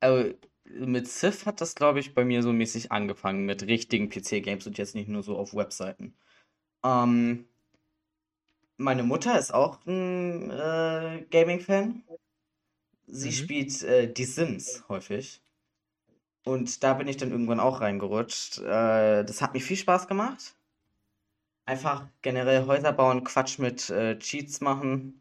[0.00, 0.34] Also,
[0.64, 4.78] mit Civ hat das, glaube ich, bei mir so mäßig angefangen, mit richtigen PC-Games und
[4.78, 6.14] jetzt nicht nur so auf Webseiten.
[6.84, 7.46] Ähm,
[8.76, 12.02] meine Mutter ist auch ein äh, Gaming-Fan.
[13.10, 13.32] Sie Mhm.
[13.32, 15.40] spielt äh, Die Sims häufig.
[16.44, 18.58] Und da bin ich dann irgendwann auch reingerutscht.
[18.58, 20.54] Äh, das hat mir viel Spaß gemacht.
[21.66, 25.20] Einfach generell Häuser bauen, Quatsch mit äh, Cheats machen.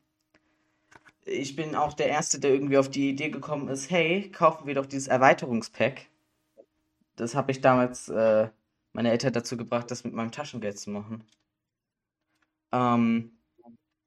[1.25, 4.75] Ich bin auch der Erste, der irgendwie auf die Idee gekommen ist, hey, kaufen wir
[4.75, 6.07] doch dieses Erweiterungspack.
[7.17, 8.49] Das habe ich damals äh,
[8.93, 11.23] meine Eltern dazu gebracht, das mit meinem Taschengeld zu machen.
[12.71, 13.36] Ähm,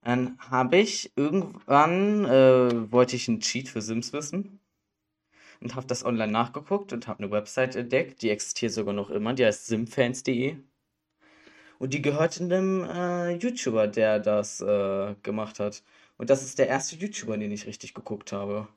[0.03, 4.61] dann habe ich irgendwann, äh, wollte ich einen Cheat für Sims wissen
[5.61, 9.35] und habe das online nachgeguckt und habe eine Website entdeckt, die existiert sogar noch immer,
[9.35, 10.57] die heißt simfans.de.
[11.79, 15.83] Und die gehört einem äh, YouTuber, der das äh, gemacht hat.
[16.19, 18.69] Und das ist der erste YouTuber, den ich richtig geguckt habe.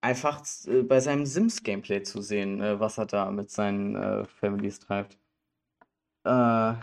[0.00, 4.80] Einfach äh, bei seinem Sims-Gameplay zu sehen, äh, was er da mit seinen äh, Families
[4.80, 5.16] treibt.
[6.24, 6.74] Äh,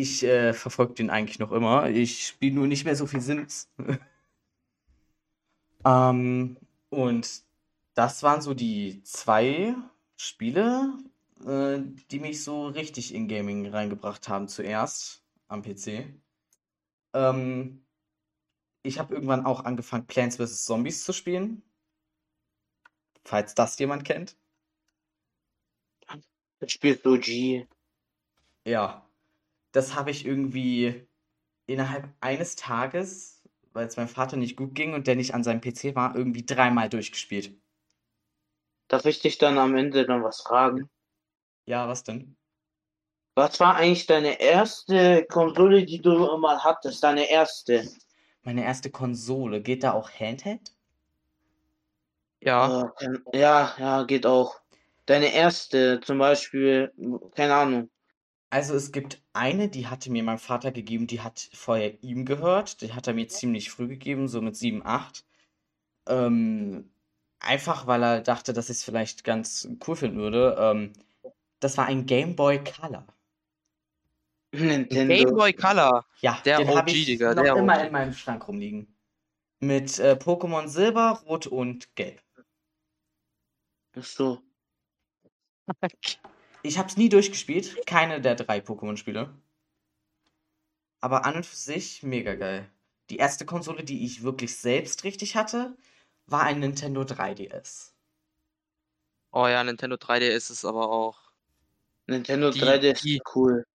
[0.00, 1.88] ich äh, verfolge den eigentlich noch immer.
[1.88, 3.70] Ich spiele nur nicht mehr so viel Sims.
[5.84, 6.56] ähm,
[6.90, 7.42] und
[7.94, 9.76] das waren so die zwei
[10.16, 10.92] Spiele,
[11.46, 11.80] äh,
[12.10, 16.12] die mich so richtig in Gaming reingebracht haben, zuerst am PC.
[17.12, 17.84] Ähm,
[18.82, 20.64] ich habe irgendwann auch angefangen, Plants vs.
[20.64, 21.62] Zombies zu spielen.
[23.24, 24.36] Falls das jemand kennt.
[26.58, 27.66] Das spielt OG.
[28.66, 29.04] Ja,
[29.74, 31.06] das habe ich irgendwie
[31.66, 35.60] innerhalb eines Tages, weil es meinem Vater nicht gut ging und der nicht an seinem
[35.62, 37.56] PC war, irgendwie dreimal durchgespielt.
[38.88, 40.88] Darf ich dich dann am Ende noch was fragen?
[41.66, 42.36] Ja, was denn?
[43.36, 47.04] Was war eigentlich deine erste Konsole, die du mal hattest?
[47.04, 47.88] Deine erste?
[48.44, 50.72] Meine erste Konsole, geht da auch Handheld?
[52.40, 54.60] Ja, Äh, ja, ja, geht auch.
[55.06, 56.92] Deine erste, zum Beispiel,
[57.34, 57.90] keine Ahnung.
[58.54, 62.82] Also es gibt eine, die hatte mir mein Vater gegeben, die hat vorher ihm gehört.
[62.82, 65.24] Die hat er mir ziemlich früh gegeben, so mit 7, 8.
[66.06, 66.88] Ähm,
[67.40, 70.56] einfach weil er dachte, dass ich es vielleicht ganz cool finden würde.
[70.56, 70.92] Ähm,
[71.58, 73.04] das war ein Game Boy Color.
[74.52, 75.12] Nintendo.
[75.12, 76.06] Game Boy Color.
[76.20, 77.86] Ja, Der den OG, habe ich Digga, noch der immer OG.
[77.86, 78.86] in meinem Schrank rumliegen.
[79.58, 82.22] Mit äh, Pokémon Silber, Rot und Gelb.
[83.96, 84.42] Ach so.
[86.66, 89.28] Ich habe es nie durchgespielt, keine der drei Pokémon-Spiele.
[91.02, 92.66] Aber an und für sich mega geil.
[93.10, 95.76] Die erste Konsole, die ich wirklich selbst richtig hatte,
[96.26, 97.90] war ein Nintendo 3DS.
[99.30, 101.18] Oh ja, Nintendo 3DS ist aber auch.
[102.06, 103.66] Nintendo Die- 3DS die- ist cool.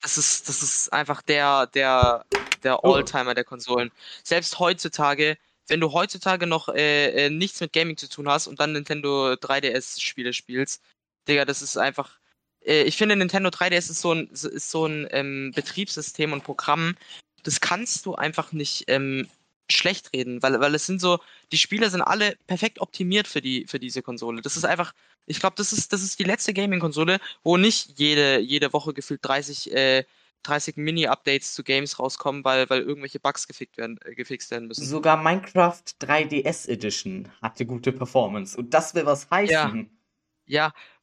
[0.00, 2.24] Das ist, das ist einfach der, der,
[2.62, 2.92] der Oh.
[2.94, 3.90] Alltimer der Konsolen.
[4.22, 8.60] Selbst heutzutage, wenn du heutzutage noch äh, äh, nichts mit Gaming zu tun hast und
[8.60, 10.80] dann Nintendo 3DS-Spiele spielst,
[11.26, 12.20] Digga, das ist einfach.
[12.66, 16.96] Äh, ich finde, Nintendo 3DS ist so ein, ist so ein ähm, Betriebssystem und Programm,
[17.42, 19.28] das kannst du einfach nicht ähm,
[19.70, 21.18] schlecht reden, weil, weil es sind so,
[21.52, 24.42] die Spiele sind alle perfekt optimiert für die, für diese Konsole.
[24.42, 24.92] Das ist einfach,
[25.26, 29.20] ich glaube, das ist, das ist die letzte Gaming-Konsole, wo nicht jede, jede Woche gefühlt
[29.24, 30.04] 30, äh,
[30.44, 34.86] 30 Mini-Updates zu Games rauskommen, weil, weil irgendwelche Bugs gefixt werden, äh, gefixt werden müssen.
[34.86, 38.56] Sogar Minecraft 3DS Edition hatte gute Performance.
[38.56, 39.52] Und das will was heißen.
[39.52, 39.72] Ja,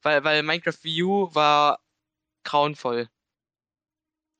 [0.02, 1.80] weil, weil Minecraft Wii U war
[2.44, 3.10] grauenvoll.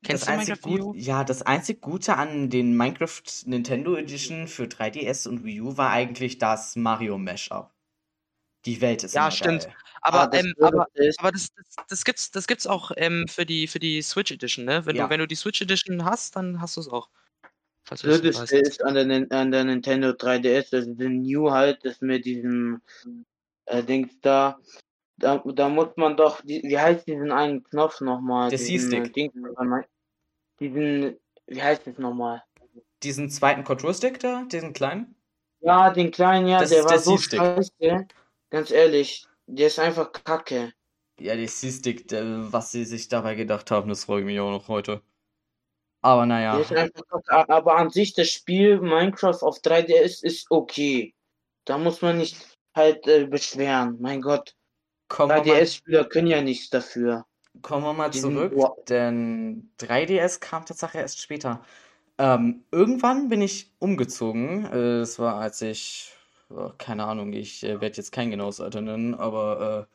[0.04, 0.94] Kennst das du Minecraft Wii U?
[0.96, 5.92] ja, das einzig Gute an den Minecraft Nintendo Edition für 3DS und Wii U war
[5.92, 7.72] eigentlich das Mario Mashup.
[8.66, 9.64] Die Welt ist Ja, immer stimmt.
[9.64, 9.76] geil.
[10.02, 10.88] Aber, Ah, das ähm, aber,
[11.18, 14.66] aber das, das, das gibt's, das gibt's auch ähm, für die für die Switch Edition,
[14.66, 14.86] ne?
[14.86, 15.06] Wenn Ja.
[15.06, 17.10] du wenn du die Switch Edition hast, dann hast du es auch.
[18.02, 22.82] Blödeste ist an der, an der Nintendo 3DS, also den New halt, das mit diesem
[23.66, 24.60] äh, Dings da.
[25.24, 28.50] Da, da muss man doch, die, wie heißt diesen einen Knopf nochmal?
[28.50, 29.14] Der diesen, C-Stick.
[30.60, 32.44] diesen, wie heißt das nochmal?
[33.02, 35.16] Diesen zweiten Control-Stick da, diesen kleinen?
[35.62, 38.08] Ja, den kleinen, ja, Das der ist war der so scheiße.
[38.50, 40.74] Ganz ehrlich, der ist einfach kacke.
[41.20, 44.68] Ja, der C-Stick, was sie sich dabei gedacht haben, das freue ich mich auch noch
[44.68, 45.02] heute.
[46.02, 47.04] Aber naja, einfach.
[47.30, 51.16] Aber an sich, das Spiel Minecraft auf 3DS ist okay.
[51.64, 52.36] Da muss man nicht
[52.76, 53.98] halt äh, beschweren.
[54.02, 54.54] Mein Gott,
[55.08, 57.26] kommen wir mal, 3DS-Spieler können ja nichts dafür.
[57.62, 58.84] kommen wir mal Die sind- zurück, Wow.
[58.86, 61.62] denn 3DS kam tatsächlich erst später.
[62.18, 64.66] Ähm, irgendwann bin ich umgezogen.
[64.66, 66.14] Äh, Es war, als ich,
[66.50, 69.88] oh, keine Ahnung, ich äh, werde jetzt kein genaues Alter nennen, aber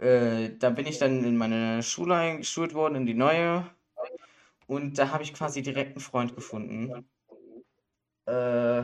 [0.00, 0.06] äh,
[0.46, 3.66] äh, da bin ich dann in meine Schule eingeschult worden, in die neue.
[4.66, 7.08] Und da habe ich quasi direkt einen Freund gefunden.
[8.26, 8.82] Äh,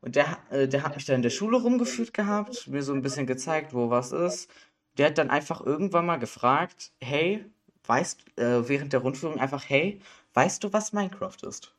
[0.00, 3.02] und der, äh, der hat mich dann in der Schule rumgeführt gehabt, mir so ein
[3.02, 4.50] bisschen gezeigt, wo was ist.
[4.98, 7.44] Der hat dann einfach irgendwann mal gefragt, hey,
[7.84, 10.00] weißt, äh, während der Rundführung einfach, hey,
[10.34, 11.74] weißt du, was Minecraft ist?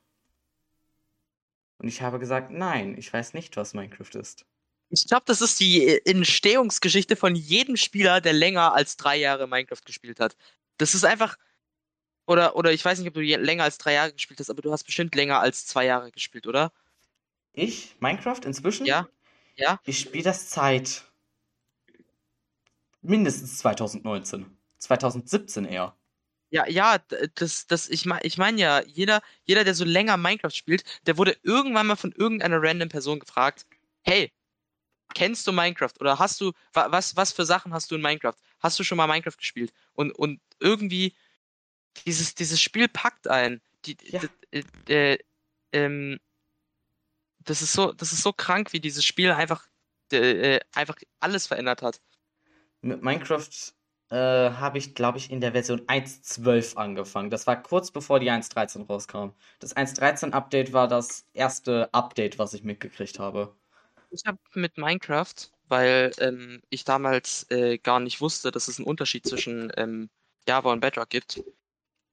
[1.78, 4.44] Und ich habe gesagt, nein, ich weiß nicht, was Minecraft ist.
[4.90, 9.48] Ich glaube, das ist die äh, Entstehungsgeschichte von jedem Spieler, der länger als drei Jahre
[9.48, 10.36] Minecraft gespielt hat.
[10.78, 11.36] Das ist einfach.
[12.26, 14.70] Oder, oder ich weiß nicht, ob du länger als drei Jahre gespielt hast, aber du
[14.72, 16.72] hast bestimmt länger als zwei Jahre gespielt, oder?
[17.52, 18.86] Ich, Minecraft inzwischen?
[18.86, 19.08] Ja,
[19.56, 19.80] ja.
[19.84, 21.04] Ich spiele das seit
[23.02, 24.46] mindestens 2019.
[24.78, 25.96] 2017 eher.
[26.50, 26.98] Ja, ja,
[27.34, 31.16] das, das, ich meine ich mein ja, jeder, jeder, der so länger Minecraft spielt, der
[31.16, 33.66] wurde irgendwann mal von irgendeiner random Person gefragt,
[34.02, 34.30] hey,
[35.14, 35.94] kennst du Minecraft?
[36.00, 38.34] Oder hast du, wa, was, was für Sachen hast du in Minecraft?
[38.60, 39.72] Hast du schon mal Minecraft gespielt?
[39.94, 41.14] Und, und irgendwie,
[42.06, 43.60] dieses, dieses Spiel packt ein.
[43.86, 44.20] Die, Ja.
[44.50, 45.18] äh, äh,
[45.72, 46.18] ähm,
[47.44, 49.66] das ist so, das ist so krank, wie dieses Spiel einfach,
[50.12, 52.00] äh, einfach alles verändert hat.
[52.80, 53.48] Mit Minecraft
[54.10, 54.16] äh,
[54.50, 57.30] habe ich, glaube ich, in der Version 1.12 angefangen.
[57.30, 59.30] Das war kurz bevor die 1.13 rauskam.
[59.58, 63.56] Das 1.13-Update war das erste Update, was ich mitgekriegt habe.
[64.10, 65.34] Ich habe mit Minecraft,
[65.68, 70.10] weil ähm, ich damals äh, gar nicht wusste, dass es einen Unterschied zwischen ähm,
[70.46, 71.42] Java und Bedrock gibt.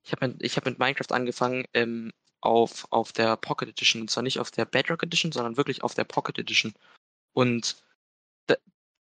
[0.02, 4.02] Ich habe mit, ich hab mit Minecraft angefangen ähm, auf, auf der Pocket Edition.
[4.02, 6.74] Und zwar nicht auf der Bedrock Edition, sondern wirklich auf der Pocket Edition.
[7.32, 7.82] Und
[8.46, 8.56] da,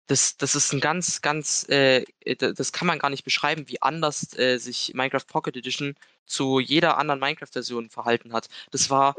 [0.06, 2.04] das, das ist ein ganz, ganz, äh,
[2.38, 5.94] da- das kann man gar nicht beschreiben, wie anders äh, sich Minecraft Pocket Edition
[6.26, 8.48] zu jeder anderen Minecraft-Version verhalten hat.
[8.72, 9.16] Das war,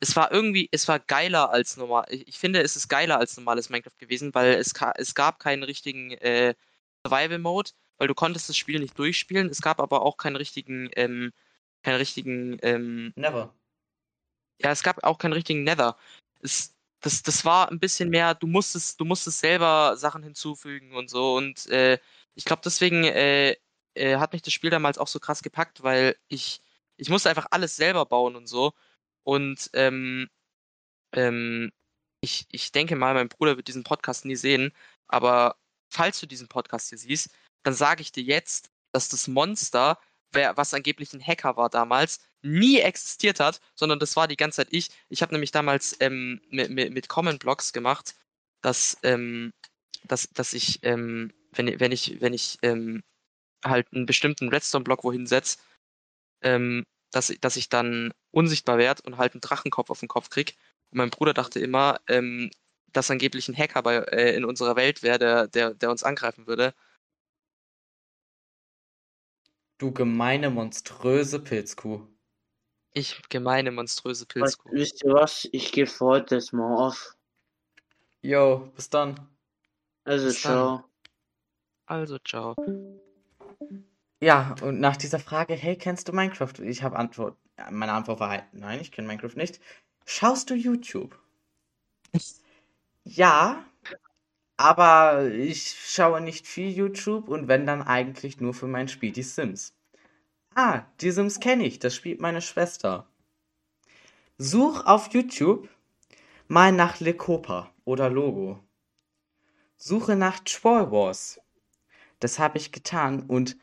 [0.00, 2.06] es war irgendwie, es war geiler als normal.
[2.10, 6.12] Ich, finde, es ist geiler als normales Minecraft gewesen, weil es, es gab keinen richtigen
[6.12, 6.54] äh,
[7.06, 9.48] Survival-Mode, weil du konntest das Spiel nicht durchspielen.
[9.50, 11.32] Es gab aber auch keinen richtigen, ähm,
[11.82, 13.54] keinen richtigen, ähm, Never.
[14.60, 15.96] ja, es gab auch keinen richtigen Nether.
[16.40, 21.08] Es, das, das war ein bisschen mehr, du musstest, du musstest selber Sachen hinzufügen und
[21.08, 21.36] so.
[21.36, 21.98] Und äh,
[22.34, 23.56] ich glaube, deswegen äh,
[23.94, 26.60] äh, hat mich das Spiel damals auch so krass gepackt, weil ich,
[26.96, 28.72] ich musste einfach alles selber bauen und so.
[29.24, 30.28] Und ähm,
[31.14, 31.72] ähm,
[32.20, 34.72] ich, ich denke mal, mein Bruder wird diesen Podcast nie sehen,
[35.08, 35.56] aber
[35.90, 37.30] falls du diesen Podcast hier siehst,
[37.62, 39.98] dann sage ich dir jetzt, dass das Monster,
[40.32, 44.56] wer, was angeblich ein Hacker war damals, nie existiert hat, sondern das war die ganze
[44.56, 44.90] Zeit ich.
[45.08, 48.14] Ich habe nämlich damals ähm, mit, mit, mit Common Blocks gemacht,
[48.62, 49.52] dass, ähm,
[50.04, 53.02] dass, dass ich, ähm, wenn, wenn ich, wenn ich ähm,
[53.64, 55.58] halt einen bestimmten Redstone-Block wohin setze,
[56.42, 60.56] ähm, dass, dass ich dann unsichtbar werde und halt einen Drachenkopf auf den Kopf krieg.
[60.90, 62.50] Und mein Bruder dachte immer, ähm,
[62.92, 66.46] dass angeblich ein Hacker bei, äh, in unserer Welt wäre, der, der, der uns angreifen
[66.46, 66.74] würde.
[69.80, 72.06] Du gemeine, monströse Pilzkuh.
[72.92, 74.72] Ich gemeine, monströse Was, Pilzkuh.
[74.72, 75.48] wisst ihr was?
[75.52, 77.16] Ich gebe für heute das mal auf.
[78.20, 79.18] Yo, bis dann.
[80.04, 80.52] Also, Bis dann.
[80.52, 80.84] ciao.
[81.86, 82.54] Also, ciao.
[84.20, 86.58] Ja, und nach dieser Frage, hey, kennst du Minecraft?
[86.58, 87.38] Ich habe Antwort.
[87.70, 89.60] Meine Antwort war halt, nein, ich kenne Minecraft nicht.
[90.04, 91.18] Schaust du YouTube?
[93.04, 93.64] Ja,
[94.60, 99.22] aber ich schaue nicht viel YouTube und wenn dann eigentlich nur für mein Spiel die
[99.22, 99.74] Sims.
[100.54, 103.06] Ah, die Sims kenne ich, das spielt meine Schwester.
[104.36, 105.66] Such auf YouTube
[106.46, 108.62] mal nach Lecopa oder Logo.
[109.78, 111.40] Suche nach Troll Wars.
[112.18, 113.56] Das habe ich getan und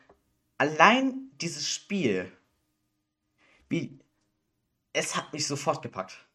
[0.56, 2.32] allein dieses Spiel,
[3.68, 4.00] wie,
[4.92, 6.27] es hat mich sofort gepackt.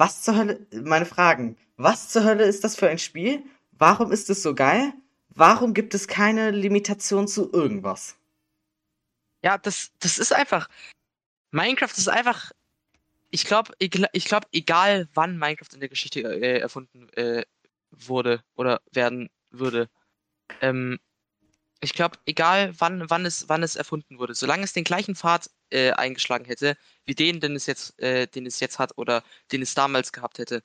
[0.00, 3.44] Was zur Hölle, meine Fragen, was zur Hölle ist das für ein Spiel?
[3.72, 4.94] Warum ist es so geil?
[5.28, 8.16] Warum gibt es keine Limitation zu irgendwas?
[9.44, 10.70] Ja, das, das ist einfach.
[11.50, 12.52] Minecraft ist einfach.
[13.30, 17.44] Ich glaube, ich, gl- ich glaube, egal wann Minecraft in der Geschichte äh, erfunden äh,
[17.90, 19.90] wurde oder werden würde,
[20.62, 20.98] ähm,
[21.82, 25.50] ich glaube, egal wann, wann es, wann es erfunden wurde, solange es den gleichen Pfad
[25.70, 29.62] äh, eingeschlagen hätte, wie den, den es jetzt, äh, den es jetzt hat oder den
[29.62, 30.62] es damals gehabt hätte,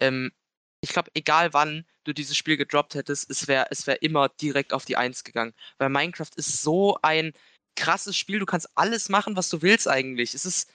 [0.00, 0.32] ähm,
[0.80, 4.72] ich glaube, egal wann du dieses Spiel gedroppt hättest, es wäre es wär immer direkt
[4.72, 5.54] auf die Eins gegangen.
[5.78, 7.32] Weil Minecraft ist so ein
[7.76, 10.34] krasses Spiel, du kannst alles machen, was du willst eigentlich.
[10.34, 10.70] Es ist,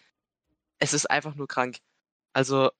[0.79, 1.79] es ist einfach nur krank.
[2.33, 2.71] Also,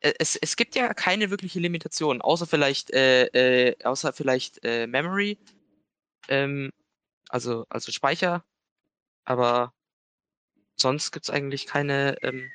[0.00, 3.26] äh, es, es gibt ja keine wirkliche Limitation, außer vielleicht, äh,
[3.70, 5.38] äh, außer vielleicht äh, Memory,
[6.28, 6.70] ähm,
[7.28, 8.44] also, also Speicher,
[9.24, 9.72] aber
[10.76, 12.50] sonst gibt es eigentlich keine ähm,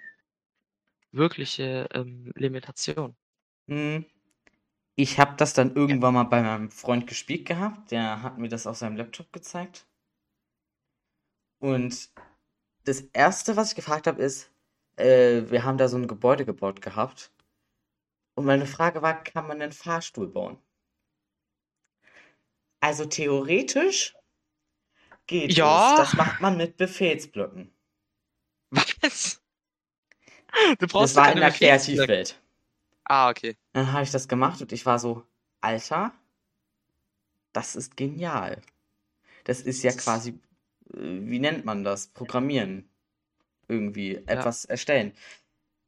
[1.11, 3.15] wirkliche ähm, Limitation.
[3.67, 4.05] Hm.
[4.95, 7.91] Ich habe das dann irgendwann mal bei meinem Freund gespielt gehabt.
[7.91, 9.87] Der hat mir das auf seinem Laptop gezeigt.
[11.59, 12.09] Und
[12.83, 14.51] das Erste, was ich gefragt habe, ist,
[14.97, 17.31] äh, wir haben da so ein Gebäude gebaut gehabt.
[18.35, 20.57] Und meine Frage war, kann man einen Fahrstuhl bauen?
[22.81, 24.15] Also theoretisch
[25.29, 25.93] geht Ja.
[25.93, 25.99] es.
[26.11, 27.71] Das macht man mit Befehlsblöcken.
[28.71, 29.41] Was?
[30.79, 31.51] Du Das brauchst war doch in der.
[31.51, 32.39] Kreativwelt.
[33.05, 33.55] Ah, okay.
[33.73, 35.23] Dann habe ich das gemacht und ich war so,
[35.61, 36.11] Alter,
[37.53, 38.61] das ist genial.
[39.43, 40.31] Das ist ja Das quasi,
[40.93, 42.07] äh, wie nennt man das?
[42.07, 42.89] Programmieren.
[43.67, 45.13] Irgendwie etwas erstellen.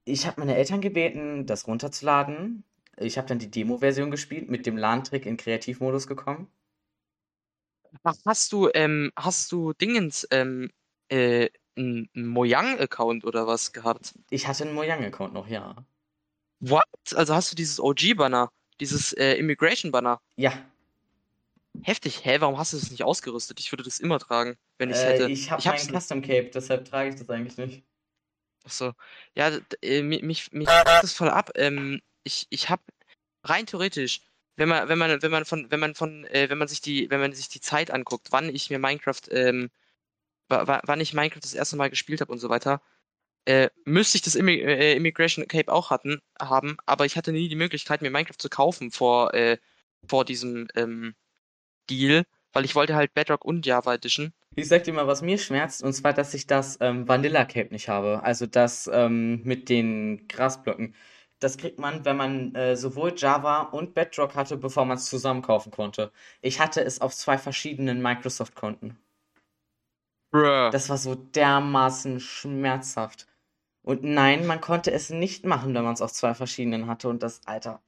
[0.05, 2.63] Ich habe meine Eltern gebeten, das runterzuladen.
[2.97, 6.47] Ich habe dann die Demo-Version gespielt, mit dem LAN-Trick in Kreativmodus gekommen.
[8.03, 10.71] Ach, hast du, ähm, hast du Dingens, ähm,
[11.09, 14.13] äh, einen Mojang-Account oder was gehabt?
[14.29, 15.75] Ich hatte einen Mojang-Account noch, ja.
[16.59, 16.83] What?
[17.15, 20.19] Also hast du dieses OG-Banner, dieses äh, Immigration-Banner?
[20.35, 20.53] Ja,
[21.83, 22.23] Heftig.
[22.25, 23.59] Hä, warum hast du das nicht ausgerüstet?
[23.59, 25.31] Ich würde das immer tragen, wenn ich es äh, hätte.
[25.31, 27.83] ich habe hab's meinen Custom Cape, deshalb trage ich das eigentlich nicht.
[28.63, 28.93] Achso.
[29.35, 29.49] Ja,
[29.81, 31.51] äh, mi- mich, mich fuckt das voll ab.
[31.55, 32.81] Ähm, ich, ich hab
[33.43, 34.21] rein theoretisch,
[34.57, 37.09] wenn man, wenn man, wenn man von, wenn man von, äh, wenn man sich die,
[37.09, 39.69] wenn man sich die Zeit anguckt, wann ich mir Minecraft, ähm,
[40.49, 42.81] wa- wa- wann ich Minecraft das erste Mal gespielt habe und so weiter,
[43.45, 47.49] äh, müsste ich das Immi äh, Immigration Cape auch hatten, haben, aber ich hatte nie
[47.49, 49.57] die Möglichkeit, mir Minecraft zu kaufen vor, äh,
[50.07, 51.15] vor diesem ähm,
[51.89, 54.33] Deal, weil ich wollte halt Bedrock und Java Edition.
[54.55, 57.69] Ich sag dir mal, was mir schmerzt, und zwar, dass ich das ähm, Vanilla Cape
[57.71, 58.21] nicht habe.
[58.23, 60.93] Also das ähm, mit den Grasblöcken.
[61.41, 65.41] Das kriegt man, wenn man äh, sowohl Java und Bedrock hatte, bevor man es zusammen
[65.41, 66.11] kaufen konnte.
[66.41, 68.95] Ich hatte es auf zwei verschiedenen Microsoft-Konten.
[70.29, 70.69] Bruh.
[70.69, 73.25] Das war so dermaßen schmerzhaft.
[73.81, 77.09] Und nein, man konnte es nicht machen, wenn man es auf zwei verschiedenen hatte.
[77.09, 77.81] Und das, Alter.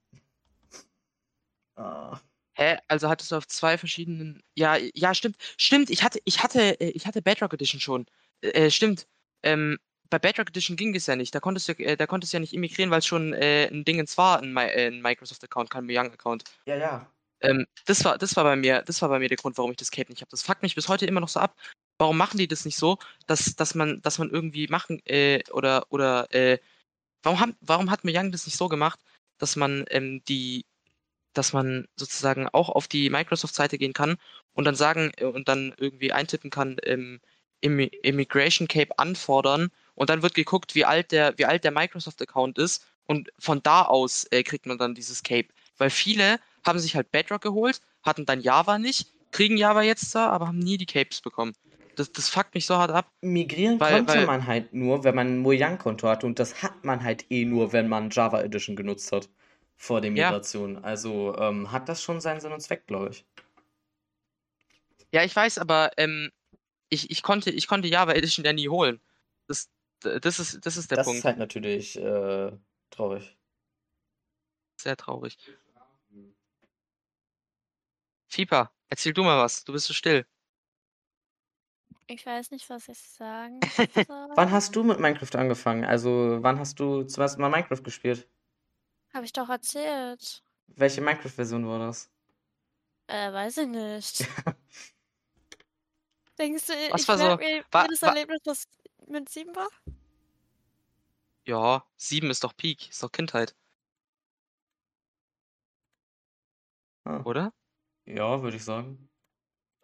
[1.76, 2.20] Ah.
[2.54, 2.78] Hä?
[2.88, 4.42] Also hattest du auf zwei verschiedenen.
[4.56, 5.38] Ja, ja, stimmt.
[5.58, 8.08] Stimmt, ich hatte, ich hatte, äh, ich hatte Bedrock Edition schon.
[8.42, 9.08] Äh, stimmt.
[9.44, 9.78] Ähm,
[10.10, 11.34] bei Bedrock Edition ging es ja nicht.
[11.34, 13.86] Da konntest du, äh, da konntest du ja nicht immigrieren, weil es schon äh, ein
[13.86, 16.44] Dingens war, ein, äh, ein Microsoft-Account, kein Mojang-Account.
[16.66, 17.08] Ja, ja.
[17.42, 19.78] Ähm, das war, das war bei mir, das war bei mir der Grund, warum ich
[19.78, 20.32] das Cape nicht habe.
[20.32, 21.56] Das fuckt mich bis heute immer noch so ab.
[21.98, 25.86] Warum machen die das nicht so, dass, dass man, dass man irgendwie machen, äh, oder,
[25.90, 26.58] oder, äh,
[27.22, 29.00] warum haben, warum hat Mojang das nicht so gemacht,
[29.38, 30.66] dass man ähm, die,
[31.34, 34.18] dass man sozusagen auch auf die Microsoft-Seite gehen kann
[34.54, 37.20] und dann sagen äh, und dann irgendwie eintippen kann, ähm,
[37.62, 42.58] Immi Immigration Cape anfordern und dann wird geguckt, wie alt der, wie alt der Microsoft-Account
[42.58, 45.50] ist und von da aus äh, kriegt man dann dieses Cape.
[45.78, 50.30] Weil viele haben sich halt Bedrock geholt, hatten dann Java nicht, kriegen Java jetzt da,
[50.30, 51.54] aber haben nie die Capes bekommen.
[51.96, 53.12] Das, das fuckt mich so hart ab.
[53.22, 56.26] Migrieren Weil- konnte weil- man halt nur, wenn man ein Mojang-Konto hatte.
[56.26, 59.30] Und das hat man halt eh nur, wenn man Java Edition genutzt hat.
[59.76, 60.30] Vor der Ja.
[60.30, 60.84] Migration.
[60.84, 63.26] Also ähm, hat das schon seinen Sinn und Zweck, glaube ich.
[65.12, 66.32] Ja, ich weiß, aber ähm,
[66.90, 69.00] ich, ich, konnte, ich konnte Java Edition ja nie holen.
[69.48, 69.70] Das,
[70.04, 71.20] das, ist, das ist der das Punkt.
[71.20, 72.52] ist halt natürlich äh,
[72.90, 73.38] traurig.
[74.80, 75.38] Sehr traurig.
[78.28, 79.64] Fieper, erzähl du mal was.
[79.64, 80.26] Du bist so still.
[82.08, 83.60] Ich weiß nicht, was ich sagen
[84.08, 84.30] soll.
[84.36, 85.86] Wann hast du mit Minecraft angefangen?
[85.86, 88.28] Also, wann hast du zum ersten Mal Minecraft gespielt?
[89.14, 90.44] Habe ich doch erzählt.
[90.68, 92.10] Welche Minecraft-Version war das?
[93.08, 94.28] Äh, weiß ich nicht.
[96.40, 98.68] Denkst du, Was ich war so- mir wa- jedes wa- Erlebnis, das
[99.08, 99.70] mit sieben war?
[101.46, 103.56] Ja, sieben ist doch Peak, ist doch Kindheit,
[107.06, 107.54] Ah, oder?
[108.06, 109.10] ja, würde ich sagen.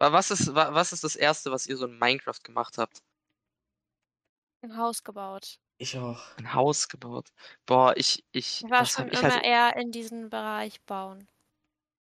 [0.00, 3.02] Wa- Was ist, wa- was ist das Erste, was ihr so in Minecraft gemacht habt?
[4.62, 5.60] Ein Haus gebaut.
[5.78, 6.22] Ich auch.
[6.36, 7.32] Ein Haus gebaut.
[7.66, 10.80] Boah, ich, ich, Ich war was schon hab ich immer halt, eher in diesem Bereich
[10.82, 11.26] bauen.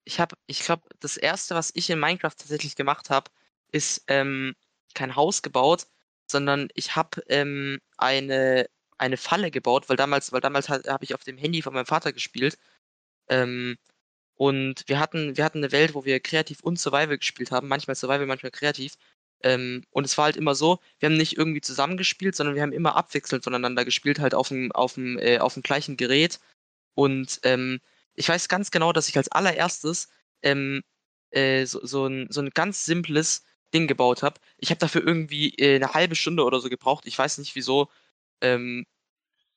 [0.05, 3.31] ich habe, ich glaube, das Erste, was ich in Minecraft tatsächlich gemacht habe,
[3.71, 4.55] ist ähm,
[4.95, 5.87] kein Haus gebaut,
[6.29, 8.69] sondern ich habe ähm, eine,
[8.99, 12.13] eine Falle gebaut, weil damals, weil damals habe ich auf dem Handy von meinem Vater
[12.13, 12.57] gespielt.
[13.29, 13.77] Ähm,
[14.35, 17.95] und wir hatten, wir hatten eine Welt, wo wir kreativ und Survival gespielt haben, manchmal
[17.95, 18.95] Survival, manchmal kreativ.
[19.43, 22.73] Ähm, und es war halt immer so, wir haben nicht irgendwie zusammengespielt, sondern wir haben
[22.73, 26.39] immer abwechselnd voneinander gespielt, halt auf dem, auf dem, äh, auf dem gleichen Gerät.
[26.95, 27.79] Und ähm,
[28.15, 30.09] ich weiß ganz genau, dass ich als allererstes
[30.43, 30.83] ähm,
[31.31, 33.43] äh, so, so, ein, so ein ganz simples
[33.73, 34.39] Ding gebaut habe.
[34.57, 37.05] Ich habe dafür irgendwie äh, eine halbe Stunde oder so gebraucht.
[37.07, 37.89] Ich weiß nicht wieso.
[38.41, 38.85] Ähm,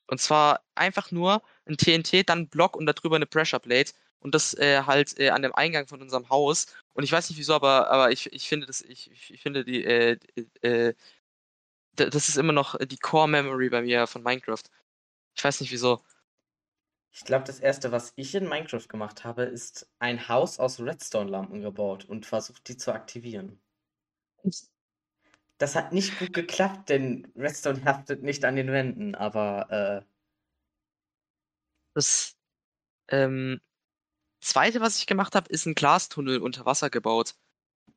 [0.07, 3.93] und zwar einfach nur ein TNT, dann ein Block und darüber eine Pressure Plate.
[4.21, 6.67] Und das äh, halt äh, an dem Eingang von unserem Haus.
[6.95, 9.85] Und ich weiß nicht wieso, aber, aber ich, ich finde das, ich, ich finde die,
[9.85, 10.19] äh,
[10.63, 10.95] äh,
[11.95, 14.63] das ist immer noch die Core Memory bei mir von Minecraft.
[15.35, 16.03] Ich weiß nicht wieso.
[17.15, 21.61] Ich glaube, das erste, was ich in Minecraft gemacht habe, ist ein Haus aus Redstone-Lampen
[21.61, 23.61] gebaut und versucht, die zu aktivieren.
[25.63, 30.05] Das hat nicht gut geklappt, denn Redstone haftet nicht an den Wänden, aber äh,
[31.95, 32.37] Das
[33.11, 33.61] ähm,
[34.41, 37.37] zweite, was ich gemacht habe, ist ein Glastunnel unter Wasser gebaut.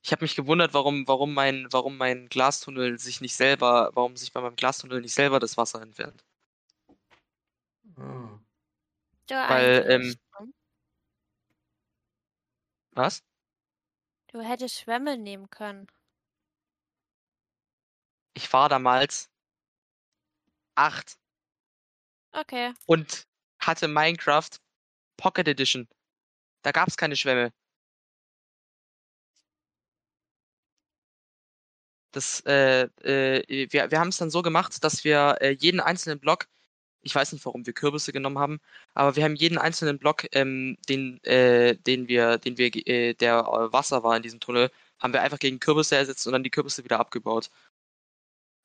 [0.03, 4.33] Ich habe mich gewundert, warum, warum mein, warum mein Glastunnel sich nicht selber, warum sich
[4.33, 6.25] bei meinem Glastunnel nicht selber das Wasser entfernt.
[7.97, 8.39] oh.
[9.27, 10.15] Du Weil, eigentlich, ähm,
[12.95, 13.21] Was?
[14.27, 15.87] du hättest Schwämme nehmen können.
[18.35, 19.29] Ich war damals
[20.75, 21.17] acht
[22.33, 22.73] Okay.
[22.85, 23.27] und
[23.59, 24.49] hatte Minecraft
[25.17, 25.87] Pocket Edition.
[26.63, 27.53] Da gab es keine Schwämme.
[32.11, 36.19] Das, äh, äh, wir, wir haben es dann so gemacht, dass wir äh, jeden einzelnen
[36.19, 36.47] Block,
[37.01, 38.59] ich weiß nicht, warum wir Kürbisse genommen haben,
[38.93, 43.39] aber wir haben jeden einzelnen Block, ähm, den, äh, den wir, den wir, äh, der
[43.39, 46.51] äh, Wasser war in diesem Tunnel, haben wir einfach gegen Kürbisse ersetzt und dann die
[46.51, 47.49] Kürbisse wieder abgebaut.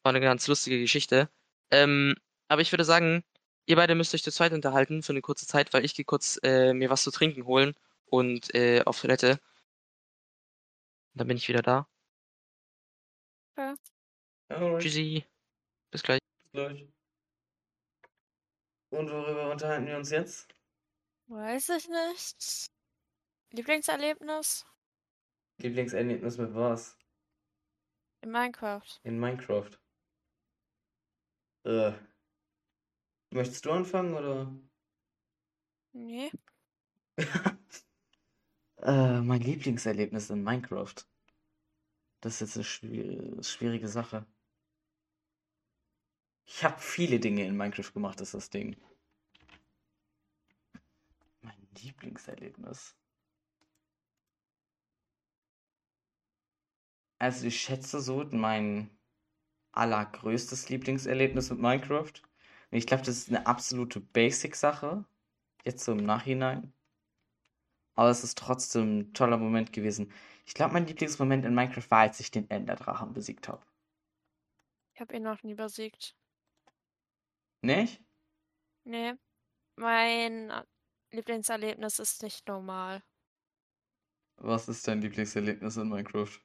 [0.03, 1.29] War eine ganz lustige Geschichte.
[1.71, 2.17] Ähm,
[2.49, 3.23] aber ich würde sagen,
[3.67, 6.39] ihr beide müsst euch zu zweit unterhalten für eine kurze Zeit, weil ich gehe kurz
[6.43, 7.75] äh, mir was zu trinken holen
[8.07, 9.39] und äh, auf Toilette.
[11.15, 11.87] Dann bin ich wieder da.
[13.57, 15.25] Alright, Tschüssi.
[15.91, 16.21] Bis gleich.
[16.45, 16.89] bis gleich.
[18.91, 20.49] Und worüber unterhalten wir uns jetzt?
[21.29, 22.71] Weiß ich nicht.
[23.53, 24.67] Lieblingserlebnis
[25.59, 26.97] Lieblingserlebnis mit was?
[28.23, 29.01] in Minecraft.
[29.05, 29.79] In Minecraft.
[31.65, 31.93] Äh.
[33.33, 34.53] Möchtest du anfangen oder?
[35.93, 36.31] Nee.
[38.83, 40.95] äh, mein Lieblingserlebnis in Minecraft.
[42.21, 44.27] Das ist jetzt eine schwi- schwierige Sache.
[46.45, 48.77] Ich habe viele Dinge in Minecraft gemacht, ist das Ding.
[51.43, 52.97] Mein Lieblingserlebnis.
[57.21, 58.91] Also ich schätze so mein
[59.73, 62.13] allergrößtes Lieblingserlebnis mit Minecraft.
[62.71, 65.05] Und ich glaube, das ist eine absolute Basic-Sache.
[65.65, 66.73] Jetzt so im Nachhinein.
[67.95, 70.13] Aber es ist trotzdem ein toller Moment gewesen.
[70.47, 73.63] Ich glaube, mein Lieblingsmoment in Minecraft war, als ich den Enderdrachen besiegt habe.
[74.95, 76.15] Ich habe ihn noch nie besiegt.
[77.63, 78.03] Nicht?
[78.85, 79.15] Nee.
[79.77, 80.65] Mein äh,
[81.13, 83.03] Lieblingserlebnis ist nicht normal.
[84.37, 86.41] Was ist dein Lieblingserlebnis in Minecraft?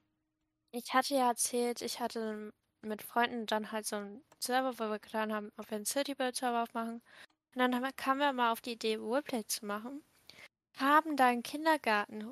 [0.72, 5.00] Ich hatte ja erzählt, ich hatte mit Freunden dann halt so einen Server, wo wir
[5.00, 7.02] getan haben, ob wir einen City-Build-Server aufmachen.
[7.54, 10.04] Und dann haben, kamen wir mal auf die Idee, Roleplay zu machen.
[10.78, 12.32] Haben da einen Kindergarten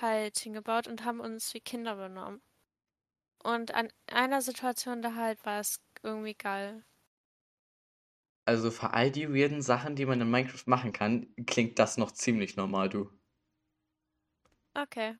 [0.00, 2.42] halt hingebaut und haben uns wie Kinder benommen.
[3.42, 6.84] Und an einer Situation da halt war es irgendwie geil.
[8.46, 12.12] Also für all die weirden Sachen, die man in Minecraft machen kann, klingt das noch
[12.12, 13.10] ziemlich normal, du.
[14.74, 15.18] Okay.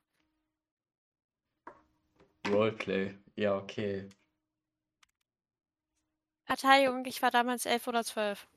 [2.48, 3.14] Roleplay.
[3.36, 4.08] Ja, okay.
[6.48, 8.48] Verteidigung, ich war damals elf oder zwölf.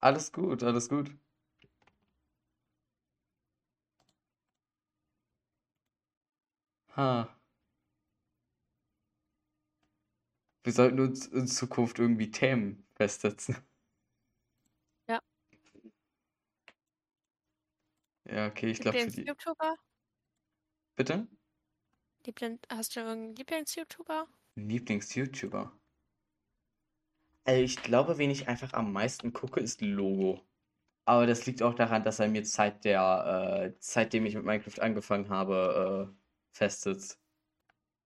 [0.00, 1.10] Alles gut, alles gut.
[6.96, 7.28] Ha.
[10.62, 13.56] Wir sollten uns in Zukunft irgendwie Themen festsetzen.
[15.08, 15.20] Ja.
[18.24, 19.22] Ja, okay, ich glaube für die.
[19.22, 19.76] Lieblings-YouTuber?
[20.96, 21.26] Bitte?
[22.26, 24.26] Liebling Hast du irgendeinen Lieblings-YouTuber?
[24.56, 25.72] Lieblings-YouTuber.
[27.44, 30.40] Also ich glaube, wen ich einfach am meisten gucke, ist Logo.
[31.06, 34.80] Aber das liegt auch daran, dass er mir seit der, äh, seitdem ich mit Minecraft
[34.82, 37.20] angefangen habe, äh, festsitzt.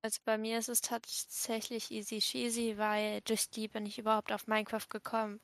[0.02, 4.46] Also bei mir ist es tatsächlich easy cheesy, weil durch die bin ich überhaupt auf
[4.46, 5.40] Minecraft gekommen.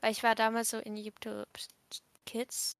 [0.00, 1.48] Weil ich war damals so in YouTube
[2.26, 2.76] Kids.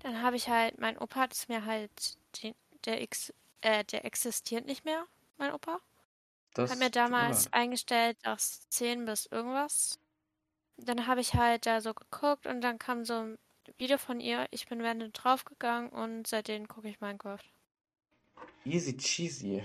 [0.00, 2.54] Dann habe ich halt, mein Opa hat es mir halt, den,
[2.86, 3.32] der, X,
[3.62, 5.06] äh, der existiert nicht mehr,
[5.38, 5.80] mein Opa.
[6.54, 7.52] Das habe mir damals leid.
[7.52, 9.98] eingestellt aus 10 bis irgendwas.
[10.78, 13.38] Dann habe ich halt da so geguckt und dann kam so ein
[13.78, 14.46] Video von ihr.
[14.52, 17.40] Ich bin random draufgegangen und seitdem gucke ich Minecraft.
[18.64, 19.62] Easy cheesy.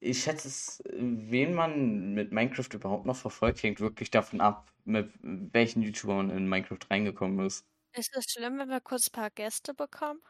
[0.00, 5.12] Ich schätze es, wen man mit Minecraft überhaupt noch verfolgt, hängt wirklich davon ab, mit
[5.22, 7.66] welchen YouTubern in Minecraft reingekommen ist.
[7.92, 10.22] Ist es schlimm, wenn wir kurz ein paar Gäste bekommen?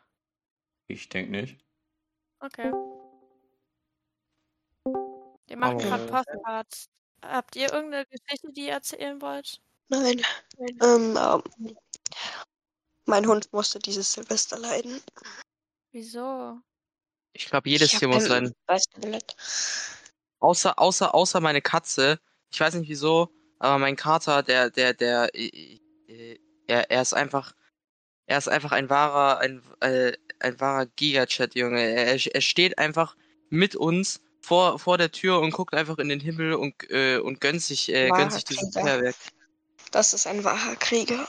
[0.89, 1.63] Ich denke nicht.
[2.43, 2.75] Okay.
[5.55, 5.79] Wir machen Oh.
[5.79, 6.89] gerade Postcards.
[7.23, 9.61] Habt ihr irgendeine Geschichte, die ihr erzählen wollt?
[9.89, 10.21] Nein.
[10.83, 11.77] Ähm, ähm,
[13.07, 15.01] mein Hund musste dieses Silvester leiden.
[15.93, 16.59] Wieso?
[17.35, 18.53] Ich glaube, jedes Ich Tier muss leiden.
[20.41, 22.19] Außer, außer, außer meine Katze.
[22.51, 23.31] Ich weiß nicht wieso,
[23.61, 25.79] aber mein Kater, der, der, der, äh,
[26.09, 27.55] äh, er, er ist einfach,
[28.27, 31.81] er ist einfach ein wahrer, ein, äh, ein wahrer Gigachat, Junge.
[31.81, 33.17] Er, er steht einfach
[33.51, 37.41] mit uns vor, vor der Tür und guckt einfach in den Himmel und, äh, und
[37.41, 38.89] gönnt sich, äh, gönnt sich dieses Krieger.
[38.89, 39.17] Feuerwerk.
[39.91, 41.27] Das ist ein wahrer Krieger.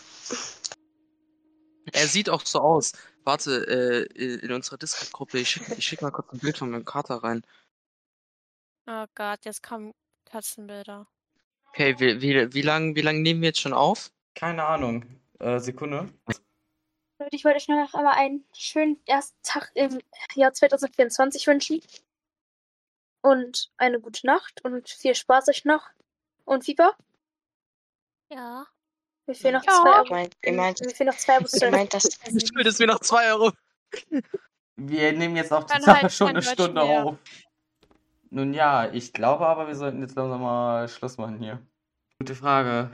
[1.92, 2.94] Er sieht auch so aus.
[3.24, 6.86] Warte, äh, in unserer Discord-Gruppe, ich schick, ich schick mal kurz ein Bild von meinem
[6.86, 7.44] Kater rein.
[8.88, 9.94] Oh Gott, jetzt kommen
[10.26, 11.08] Katzenbilder.
[11.70, 14.12] Okay, wie, wie, wie lange wie lang nehmen wir jetzt schon auf?
[14.36, 15.06] Keine Ahnung.
[15.40, 16.10] Äh, Sekunde.
[17.20, 20.00] Leute, ich wollte euch noch einmal einen schönen ersten Tag im
[20.36, 21.82] Jahr 2024 wünschen.
[23.26, 25.90] Und eine gute Nacht und viel Spaß euch noch.
[26.44, 26.94] Und Fieber?
[28.30, 28.68] Ja.
[29.26, 29.72] Mir fehlen noch Ja.
[29.82, 30.10] zwei Ihr Abos.
[30.12, 31.54] meint, ihr meint, Mir fehlen noch zwei Abos.
[31.60, 33.52] ihr meint das, Du schuldest mir noch 2 Euro.
[34.76, 37.04] Wir nehmen jetzt auch die Sache halt schon eine Deutsch Stunde mehr.
[37.06, 37.18] auf.
[38.30, 41.66] Nun ja, ich glaube aber, wir sollten jetzt langsam mal Schluss machen hier.
[42.20, 42.92] Gute Frage.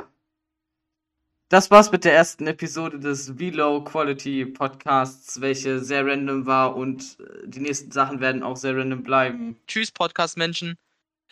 [1.51, 7.17] Das war's mit der ersten Episode des V-Low Quality Podcasts, welche sehr random war und
[7.19, 9.57] äh, die nächsten Sachen werden auch sehr random bleiben.
[9.67, 10.77] Tschüss, Podcast-Menschen.